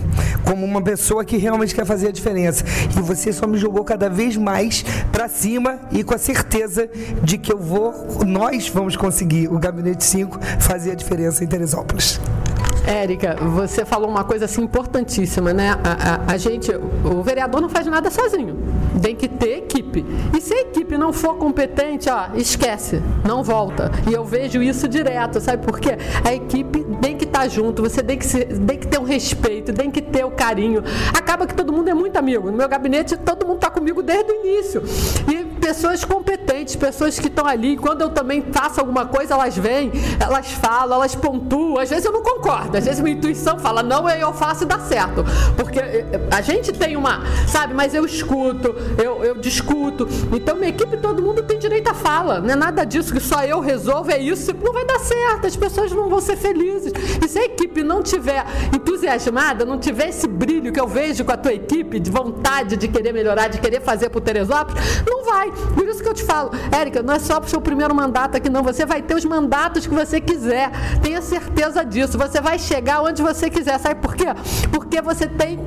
como 0.44 0.64
uma 0.64 0.82
pessoa 0.82 1.24
que 1.24 1.36
realmente 1.36 1.74
quer 1.74 1.86
fazer 1.86 2.08
a 2.08 2.12
diferença. 2.12 2.64
E 2.96 3.00
você 3.00 3.32
só 3.32 3.46
me 3.46 3.58
jogou 3.58 3.84
cada 3.84 4.08
vez 4.08 4.36
mais 4.36 4.84
para 5.12 5.28
cima 5.28 5.80
e 5.90 6.04
com 6.04 6.14
a 6.14 6.18
certeza 6.18 6.88
de 7.22 7.38
que 7.38 7.52
eu 7.52 7.58
vou, 7.58 8.24
nós 8.26 8.68
vamos 8.68 8.96
conseguir, 8.96 9.48
o 9.48 9.58
Gabinete 9.58 10.04
5, 10.04 10.38
fazer 10.58 10.92
a 10.92 10.94
diferença 10.94 11.44
em 11.44 11.46
Teresópolis. 11.46 12.20
Érica, 12.90 13.36
você 13.36 13.84
falou 13.84 14.10
uma 14.10 14.24
coisa 14.24 14.46
assim 14.46 14.62
importantíssima, 14.62 15.52
né? 15.52 15.70
A, 15.84 16.32
a, 16.32 16.32
a, 16.32 16.36
gente, 16.36 16.72
o 16.72 17.22
vereador 17.22 17.60
não 17.60 17.68
faz 17.68 17.86
nada 17.86 18.10
sozinho. 18.10 18.58
Tem 19.00 19.14
que 19.14 19.28
ter 19.28 19.58
equipe. 19.58 20.04
E 20.36 20.40
se 20.40 20.52
a 20.52 20.60
equipe 20.62 20.98
não 20.98 21.12
for 21.12 21.36
competente, 21.36 22.10
ó, 22.10 22.34
esquece, 22.34 23.00
não 23.24 23.44
volta. 23.44 23.92
E 24.10 24.12
eu 24.12 24.24
vejo 24.24 24.60
isso 24.60 24.88
direto, 24.88 25.40
sabe 25.40 25.64
por 25.64 25.78
quê? 25.78 25.96
A 26.24 26.34
equipe 26.34 26.84
tem 27.00 27.16
estar 27.40 27.42
tá 27.42 27.48
junto, 27.48 27.82
você 27.82 28.02
tem 28.02 28.18
que, 28.18 28.26
ser, 28.26 28.46
tem 28.58 28.78
que 28.78 28.86
ter 28.86 28.98
o 28.98 29.02
um 29.02 29.04
respeito, 29.04 29.72
tem 29.72 29.90
que 29.90 30.02
ter 30.02 30.24
o 30.24 30.30
carinho. 30.30 30.82
Acaba 31.16 31.46
que 31.46 31.54
todo 31.54 31.72
mundo 31.72 31.88
é 31.88 31.94
muito 31.94 32.16
amigo. 32.16 32.50
No 32.50 32.56
meu 32.56 32.68
gabinete, 32.68 33.16
todo 33.16 33.46
mundo 33.46 33.56
está 33.56 33.70
comigo 33.70 34.02
desde 34.02 34.30
o 34.30 34.44
início. 34.44 34.82
E 35.28 35.44
pessoas 35.60 36.04
competentes, 36.04 36.74
pessoas 36.76 37.18
que 37.18 37.28
estão 37.28 37.46
ali. 37.46 37.76
Quando 37.76 38.02
eu 38.02 38.10
também 38.10 38.42
faço 38.52 38.80
alguma 38.80 39.06
coisa, 39.06 39.34
elas 39.34 39.56
vêm, 39.56 39.92
elas 40.18 40.50
falam, 40.52 40.96
elas 40.96 41.14
pontuam. 41.14 41.78
Às 41.78 41.90
vezes 41.90 42.04
eu 42.04 42.12
não 42.12 42.22
concordo, 42.22 42.76
às 42.76 42.84
vezes 42.84 43.00
minha 43.00 43.16
intuição 43.16 43.58
fala, 43.58 43.82
não, 43.82 44.08
eu 44.08 44.32
faço 44.32 44.64
e 44.64 44.66
dá 44.66 44.78
certo. 44.80 45.24
Porque 45.56 45.78
eh, 45.78 46.04
a 46.30 46.40
gente 46.40 46.72
tem 46.72 46.96
uma, 46.96 47.22
sabe, 47.46 47.74
mas 47.74 47.94
eu 47.94 48.04
escuto, 48.04 48.74
eu, 49.02 49.24
eu 49.24 49.34
discuto. 49.36 50.08
Então 50.32 50.56
minha 50.56 50.70
equipe, 50.70 50.96
todo 50.96 51.22
mundo 51.22 51.42
tem 51.42 51.58
direito 51.58 51.88
à 51.88 51.89
fala. 52.10 52.40
Não 52.40 52.50
é 52.50 52.56
nada 52.56 52.84
disso 52.84 53.12
que 53.12 53.20
só 53.20 53.44
eu 53.44 53.60
resolvo, 53.60 54.10
é 54.10 54.18
isso, 54.18 54.52
não 54.64 54.72
vai 54.72 54.84
dar 54.84 54.98
certo, 54.98 55.46
as 55.46 55.56
pessoas 55.56 55.92
não 55.92 56.08
vão 56.08 56.20
ser 56.20 56.36
felizes. 56.36 56.92
E 57.24 57.28
se 57.28 57.38
a 57.38 57.44
equipe 57.44 57.84
não 57.84 58.02
tiver 58.02 58.44
entusiasmada, 58.74 59.64
não 59.64 59.78
tiver 59.78 60.08
esse 60.08 60.26
brilho 60.26 60.72
que 60.72 60.80
eu 60.80 60.88
vejo 60.88 61.24
com 61.24 61.32
a 61.32 61.36
tua 61.36 61.52
equipe, 61.52 62.00
de 62.00 62.10
vontade 62.10 62.76
de 62.76 62.88
querer 62.88 63.12
melhorar, 63.12 63.46
de 63.46 63.60
querer 63.60 63.80
fazer 63.80 64.10
por 64.10 64.20
Teresópolis, 64.20 64.82
não 65.06 65.24
vai. 65.24 65.52
Por 65.52 65.86
isso 65.86 66.02
que 66.02 66.08
eu 66.08 66.14
te 66.14 66.24
falo, 66.24 66.50
Érica, 66.72 67.00
não 67.00 67.14
é 67.14 67.18
só 67.20 67.38
para 67.38 67.46
o 67.46 67.50
seu 67.50 67.60
primeiro 67.60 67.94
mandato 67.94 68.36
aqui, 68.36 68.50
não. 68.50 68.62
Você 68.64 68.84
vai 68.84 69.02
ter 69.02 69.14
os 69.14 69.24
mandatos 69.24 69.86
que 69.86 69.94
você 69.94 70.20
quiser. 70.20 70.70
Tenha 71.02 71.22
certeza 71.22 71.84
disso. 71.84 72.18
Você 72.18 72.40
vai 72.40 72.58
chegar 72.58 73.02
onde 73.02 73.22
você 73.22 73.48
quiser. 73.48 73.78
Sabe 73.78 74.00
por 74.00 74.16
quê? 74.16 74.26
Porque 74.72 75.00
você 75.00 75.26
tem 75.26 75.60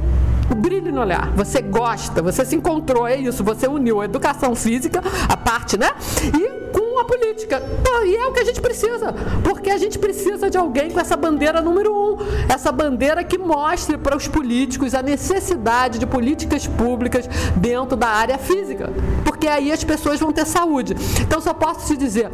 brilho 0.56 0.92
no 0.92 1.02
olhar. 1.02 1.32
Você 1.36 1.62
gosta, 1.62 2.22
você 2.22 2.46
se 2.46 2.56
encontrou, 2.56 3.08
é 3.08 3.16
isso. 3.16 3.44
Você 3.44 3.68
uniu 3.68 4.02
a 4.02 4.06
educação 4.06 4.56
física, 4.56 5.02
a 5.28 5.38
parte, 5.38 5.78
né? 5.78 5.92
E 6.34 6.64
com 6.72 7.00
a 7.00 7.06
política. 7.06 7.62
E 8.06 8.16
é 8.16 8.28
o 8.28 8.34
que 8.34 8.40
a 8.42 8.46
gente 8.46 8.60
precisa, 8.62 9.14
porque 9.44 9.70
a 9.70 9.78
gente 9.78 9.98
precisa 9.98 10.50
de 10.50 10.58
alguém 10.58 10.92
com 10.92 11.00
essa 11.00 11.16
bandeira 11.16 11.62
número 11.62 11.94
um, 11.94 12.18
essa 12.50 12.72
bandeira 12.72 13.24
que 13.24 13.38
mostre 13.38 13.98
para 13.98 14.18
os 14.18 14.28
políticos 14.28 14.94
a 14.94 15.02
necessidade 15.02 16.00
de 16.00 16.06
políticas 16.06 16.68
públicas 16.68 17.30
dentro 17.56 17.96
da 17.96 18.08
área 18.08 18.38
física, 18.38 18.92
porque 19.24 19.48
aí 19.48 19.72
as 19.72 19.84
pessoas 19.84 20.20
vão 20.20 20.34
ter 20.34 20.46
saúde. 20.46 20.96
Então 21.22 21.40
só 21.40 21.54
posso 21.54 21.88
te 21.88 21.98
dizer, 21.98 22.30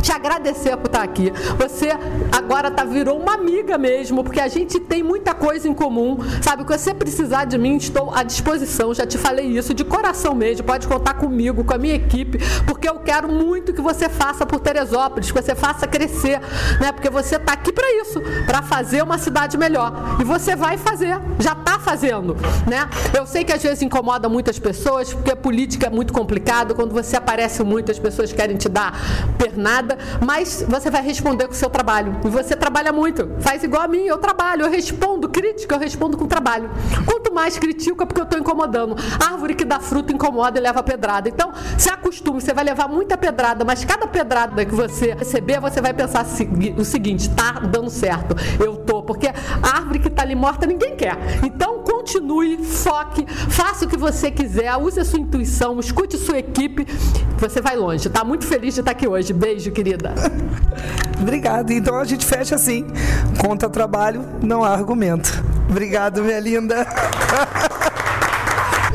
te 0.00 0.12
agradecer 0.12 0.76
por 0.76 0.86
estar 0.86 1.02
aqui. 1.02 1.32
Você 1.58 1.90
agora 2.32 2.70
tá, 2.70 2.84
virou 2.84 3.18
uma 3.18 3.34
amiga 3.34 3.78
mesmo, 3.78 4.24
porque 4.24 4.40
a 4.40 4.48
gente 4.48 4.80
tem 4.80 5.02
muita 5.02 5.34
coisa 5.34 5.68
em 5.68 5.74
comum. 5.74 6.18
Sabe, 6.42 6.64
que 6.64 6.76
você 6.76 6.94
precisar 6.94 7.44
de 7.44 7.58
mim, 7.58 7.76
estou 7.76 8.12
à 8.14 8.22
disposição. 8.22 8.94
Já 8.94 9.06
te 9.06 9.18
falei 9.18 9.46
isso 9.46 9.74
de 9.74 9.84
coração 9.84 10.34
mesmo. 10.34 10.66
Pode 10.66 10.86
contar 10.86 11.14
comigo, 11.14 11.64
com 11.64 11.74
a 11.74 11.78
minha 11.78 11.94
equipe, 11.94 12.38
porque 12.66 12.88
eu 12.88 12.98
quero 13.00 13.28
muito 13.28 13.72
que 13.72 13.80
você 13.80 14.08
faça 14.08 14.46
por 14.46 14.60
Teresópolis, 14.60 15.30
que 15.30 15.42
você 15.42 15.54
faça 15.54 15.86
crescer, 15.86 16.40
né? 16.80 16.92
Porque 16.92 17.10
você 17.10 17.36
está 17.36 17.52
aqui 17.52 17.72
para 17.72 17.86
isso, 18.00 18.20
para 18.46 18.62
fazer 18.62 19.02
uma 19.02 19.18
cidade 19.18 19.56
melhor. 19.56 19.92
E 20.20 20.24
você 20.24 20.56
vai 20.56 20.76
fazer, 20.76 21.18
já 21.38 21.52
está 21.52 21.69
fazendo, 21.80 22.36
né? 22.66 22.88
Eu 23.16 23.26
sei 23.26 23.44
que 23.44 23.52
às 23.52 23.62
vezes 23.62 23.82
incomoda 23.82 24.28
muitas 24.28 24.58
pessoas, 24.58 25.12
porque 25.12 25.32
a 25.32 25.36
política 25.36 25.86
é 25.86 25.90
muito 25.90 26.12
complicado. 26.12 26.74
Quando 26.74 26.92
você 26.92 27.16
aparece 27.16 27.62
muito, 27.62 27.90
as 27.90 27.98
pessoas 27.98 28.32
querem 28.32 28.56
te 28.56 28.68
dar 28.68 28.92
pernada 29.38 29.60
nada, 29.60 29.98
mas 30.24 30.64
você 30.66 30.90
vai 30.90 31.02
responder 31.02 31.46
com 31.46 31.52
o 31.52 31.56
seu 31.56 31.70
trabalho. 31.70 32.16
E 32.24 32.28
você 32.28 32.56
trabalha 32.56 32.92
muito. 32.92 33.30
Faz 33.40 33.62
igual 33.62 33.82
a 33.82 33.88
mim, 33.88 34.04
eu 34.04 34.18
trabalho, 34.18 34.62
eu 34.62 34.70
respondo 34.70 35.28
crítica, 35.28 35.74
eu 35.74 35.78
respondo 35.78 36.16
com 36.16 36.26
trabalho. 36.26 36.70
Quanto 37.06 37.32
mais 37.32 37.58
critico 37.58 38.02
é 38.02 38.06
porque 38.06 38.20
eu 38.20 38.24
estou 38.24 38.38
incomodando. 38.38 38.96
Árvore 39.24 39.54
que 39.54 39.64
dá 39.64 39.78
fruto 39.78 40.12
incomoda 40.12 40.58
e 40.58 40.62
leva 40.62 40.82
pedrada. 40.82 41.28
Então, 41.28 41.52
se 41.78 41.88
acostume, 41.90 42.40
você 42.40 42.52
vai 42.52 42.64
levar 42.64 42.88
muita 42.88 43.16
pedrada, 43.16 43.64
mas 43.64 43.84
cada 43.84 44.06
pedrada 44.06 44.64
que 44.64 44.74
você 44.74 45.14
receber, 45.14 45.60
você 45.60 45.80
vai 45.80 45.94
pensar 45.94 46.24
o 46.76 46.84
seguinte: 46.84 47.30
tá 47.30 47.52
dando 47.52 47.90
certo, 47.90 48.34
eu 48.62 48.76
tô, 48.76 49.02
porque 49.02 49.28
a 49.28 49.76
árvore 49.76 49.98
que 49.98 50.08
está 50.08 50.22
ali 50.22 50.34
morta 50.34 50.66
ninguém 50.66 50.96
quer. 50.96 51.16
Então, 51.44 51.69
continue, 51.78 52.58
foque, 52.64 53.26
faça 53.48 53.84
o 53.84 53.88
que 53.88 53.96
você 53.96 54.30
quiser, 54.30 54.76
use 54.76 54.98
a 55.00 55.04
sua 55.04 55.20
intuição, 55.20 55.78
escute 55.78 56.18
sua 56.18 56.38
equipe, 56.38 56.86
você 57.38 57.60
vai 57.60 57.76
longe. 57.76 58.08
Tá 58.08 58.24
muito 58.24 58.46
feliz 58.46 58.74
de 58.74 58.80
estar 58.80 58.92
aqui 58.92 59.08
hoje. 59.08 59.32
Beijo, 59.32 59.70
querida. 59.70 60.14
Obrigado. 61.20 61.70
Então 61.70 61.96
a 61.96 62.04
gente 62.04 62.24
fecha 62.26 62.54
assim. 62.54 62.86
Conta 63.38 63.68
trabalho, 63.68 64.24
não 64.42 64.64
há 64.64 64.70
argumento. 64.70 65.42
Obrigado, 65.68 66.22
minha 66.22 66.40
linda. 66.40 66.86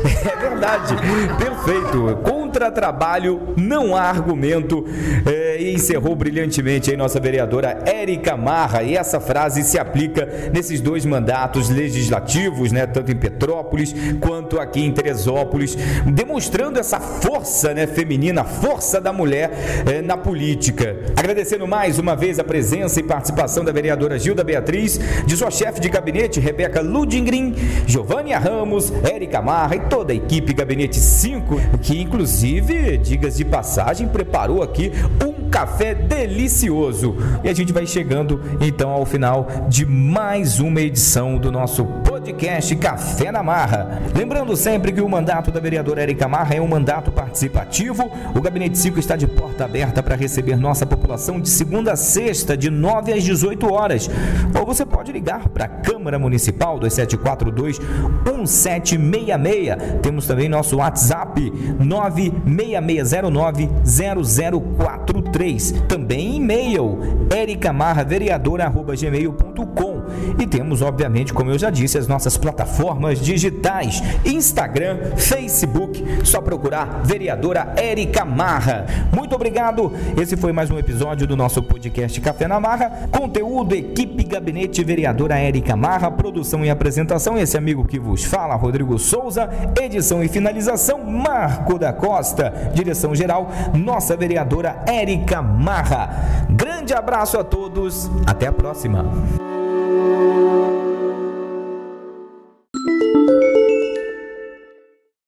É 0.06 0.36
verdade. 0.36 0.94
Perfeito. 1.38 2.16
Contra 2.22 2.70
trabalho, 2.70 3.54
não 3.56 3.96
há 3.96 4.02
argumento. 4.02 4.84
É, 5.24 5.45
encerrou 5.76 6.16
brilhantemente 6.16 6.90
aí 6.90 6.96
nossa 6.96 7.20
vereadora 7.20 7.78
Érica 7.86 8.36
Marra. 8.36 8.82
E 8.82 8.96
essa 8.96 9.20
frase 9.20 9.62
se 9.62 9.78
aplica 9.78 10.28
nesses 10.52 10.80
dois 10.80 11.04
mandatos 11.04 11.68
legislativos, 11.68 12.72
né? 12.72 12.86
Tanto 12.86 13.12
em 13.12 13.16
Petrópolis 13.16 13.94
quanto 14.20 14.58
aqui 14.58 14.80
em 14.84 14.92
Teresópolis, 14.92 15.76
demonstrando 16.06 16.78
essa 16.78 16.98
força 16.98 17.72
né, 17.72 17.86
feminina, 17.86 18.44
força 18.44 19.00
da 19.00 19.12
mulher 19.12 19.50
é, 19.86 20.02
na 20.02 20.16
política. 20.16 20.96
Agradecendo 21.16 21.66
mais 21.66 21.98
uma 21.98 22.16
vez 22.16 22.38
a 22.38 22.44
presença 22.44 22.98
e 22.98 23.02
participação 23.02 23.64
da 23.64 23.72
vereadora 23.72 24.18
Gilda 24.18 24.42
Beatriz, 24.42 24.98
de 25.26 25.36
sua 25.36 25.50
chefe 25.50 25.80
de 25.80 25.88
gabinete, 25.88 26.40
Rebeca 26.40 26.80
Ludingrin, 26.80 27.54
Giovânia 27.86 28.38
Ramos, 28.38 28.92
Érica 29.04 29.42
Marra 29.42 29.76
e 29.76 29.80
toda 29.80 30.12
a 30.12 30.16
equipe 30.16 30.52
Gabinete 30.52 30.96
5, 30.96 31.60
que 31.82 32.00
inclusive, 32.00 32.96
digas 32.98 33.36
de 33.36 33.44
passagem, 33.44 34.08
preparou 34.08 34.62
aqui 34.62 34.90
um 35.24 35.35
café 35.56 35.94
delicioso. 35.94 37.16
E 37.42 37.48
a 37.48 37.54
gente 37.54 37.72
vai 37.72 37.86
chegando 37.86 38.38
então 38.60 38.90
ao 38.90 39.06
final 39.06 39.48
de 39.70 39.86
mais 39.86 40.60
uma 40.60 40.82
edição 40.82 41.38
do 41.38 41.50
nosso 41.50 41.82
podcast 41.82 42.15
podcast 42.26 42.76
Café 42.76 43.30
na 43.30 43.42
Marra. 43.42 44.00
Lembrando 44.14 44.56
sempre 44.56 44.92
que 44.92 45.00
o 45.00 45.08
mandato 45.08 45.50
da 45.52 45.60
vereadora 45.60 46.02
Érica 46.02 46.26
Marra 46.26 46.56
é 46.56 46.60
um 46.60 46.66
mandato 46.66 47.12
participativo. 47.12 48.10
O 48.34 48.40
Gabinete 48.40 48.76
5 48.76 48.98
está 48.98 49.14
de 49.14 49.28
porta 49.28 49.64
aberta 49.64 50.02
para 50.02 50.16
receber 50.16 50.56
nossa 50.56 50.84
população 50.84 51.40
de 51.40 51.48
segunda 51.48 51.92
a 51.92 51.96
sexta, 51.96 52.56
de 52.56 52.68
9 52.68 53.12
às 53.12 53.22
18 53.22 53.72
horas. 53.72 54.10
Ou 54.58 54.66
você 54.66 54.84
pode 54.84 55.12
ligar 55.12 55.48
para 55.50 55.66
a 55.66 55.68
Câmara 55.68 56.18
Municipal 56.18 56.80
2742 56.80 57.78
1766. 57.78 60.00
Temos 60.02 60.26
também 60.26 60.48
nosso 60.48 60.78
WhatsApp 60.78 61.40
96609 61.78 63.70
0043. 63.84 65.70
Também 65.88 66.34
e-mail 66.36 66.98
ericamarravereadora.gmail.com 67.32 69.95
e 70.38 70.46
temos, 70.46 70.82
obviamente, 70.82 71.32
como 71.32 71.50
eu 71.50 71.58
já 71.58 71.70
disse, 71.70 71.98
as 71.98 72.08
nossas 72.08 72.36
plataformas 72.36 73.20
digitais: 73.20 74.02
Instagram, 74.24 75.16
Facebook. 75.16 76.04
Só 76.24 76.40
procurar 76.40 77.02
vereadora 77.04 77.72
Érica 77.76 78.24
Marra. 78.24 78.86
Muito 79.14 79.34
obrigado. 79.34 79.92
Esse 80.20 80.36
foi 80.36 80.52
mais 80.52 80.70
um 80.70 80.78
episódio 80.78 81.26
do 81.26 81.36
nosso 81.36 81.62
podcast 81.62 82.20
Café 82.20 82.46
na 82.46 82.60
Marra. 82.60 83.08
Conteúdo, 83.10 83.74
equipe, 83.74 84.24
gabinete, 84.24 84.82
vereadora 84.82 85.38
Érica 85.38 85.76
Marra. 85.76 86.10
Produção 86.10 86.64
e 86.64 86.70
apresentação, 86.70 87.38
esse 87.38 87.56
amigo 87.56 87.84
que 87.84 87.98
vos 87.98 88.24
fala, 88.24 88.54
Rodrigo 88.54 88.98
Souza. 88.98 89.48
Edição 89.80 90.22
e 90.22 90.28
finalização, 90.28 91.04
Marco 91.04 91.78
da 91.78 91.92
Costa. 91.92 92.70
Direção 92.74 93.14
geral, 93.14 93.50
nossa 93.74 94.16
vereadora 94.16 94.82
Érica 94.86 95.42
Marra. 95.42 96.46
Grande 96.50 96.92
abraço 96.92 97.38
a 97.38 97.44
todos. 97.44 98.10
Até 98.26 98.46
a 98.46 98.52
próxima. 98.52 99.55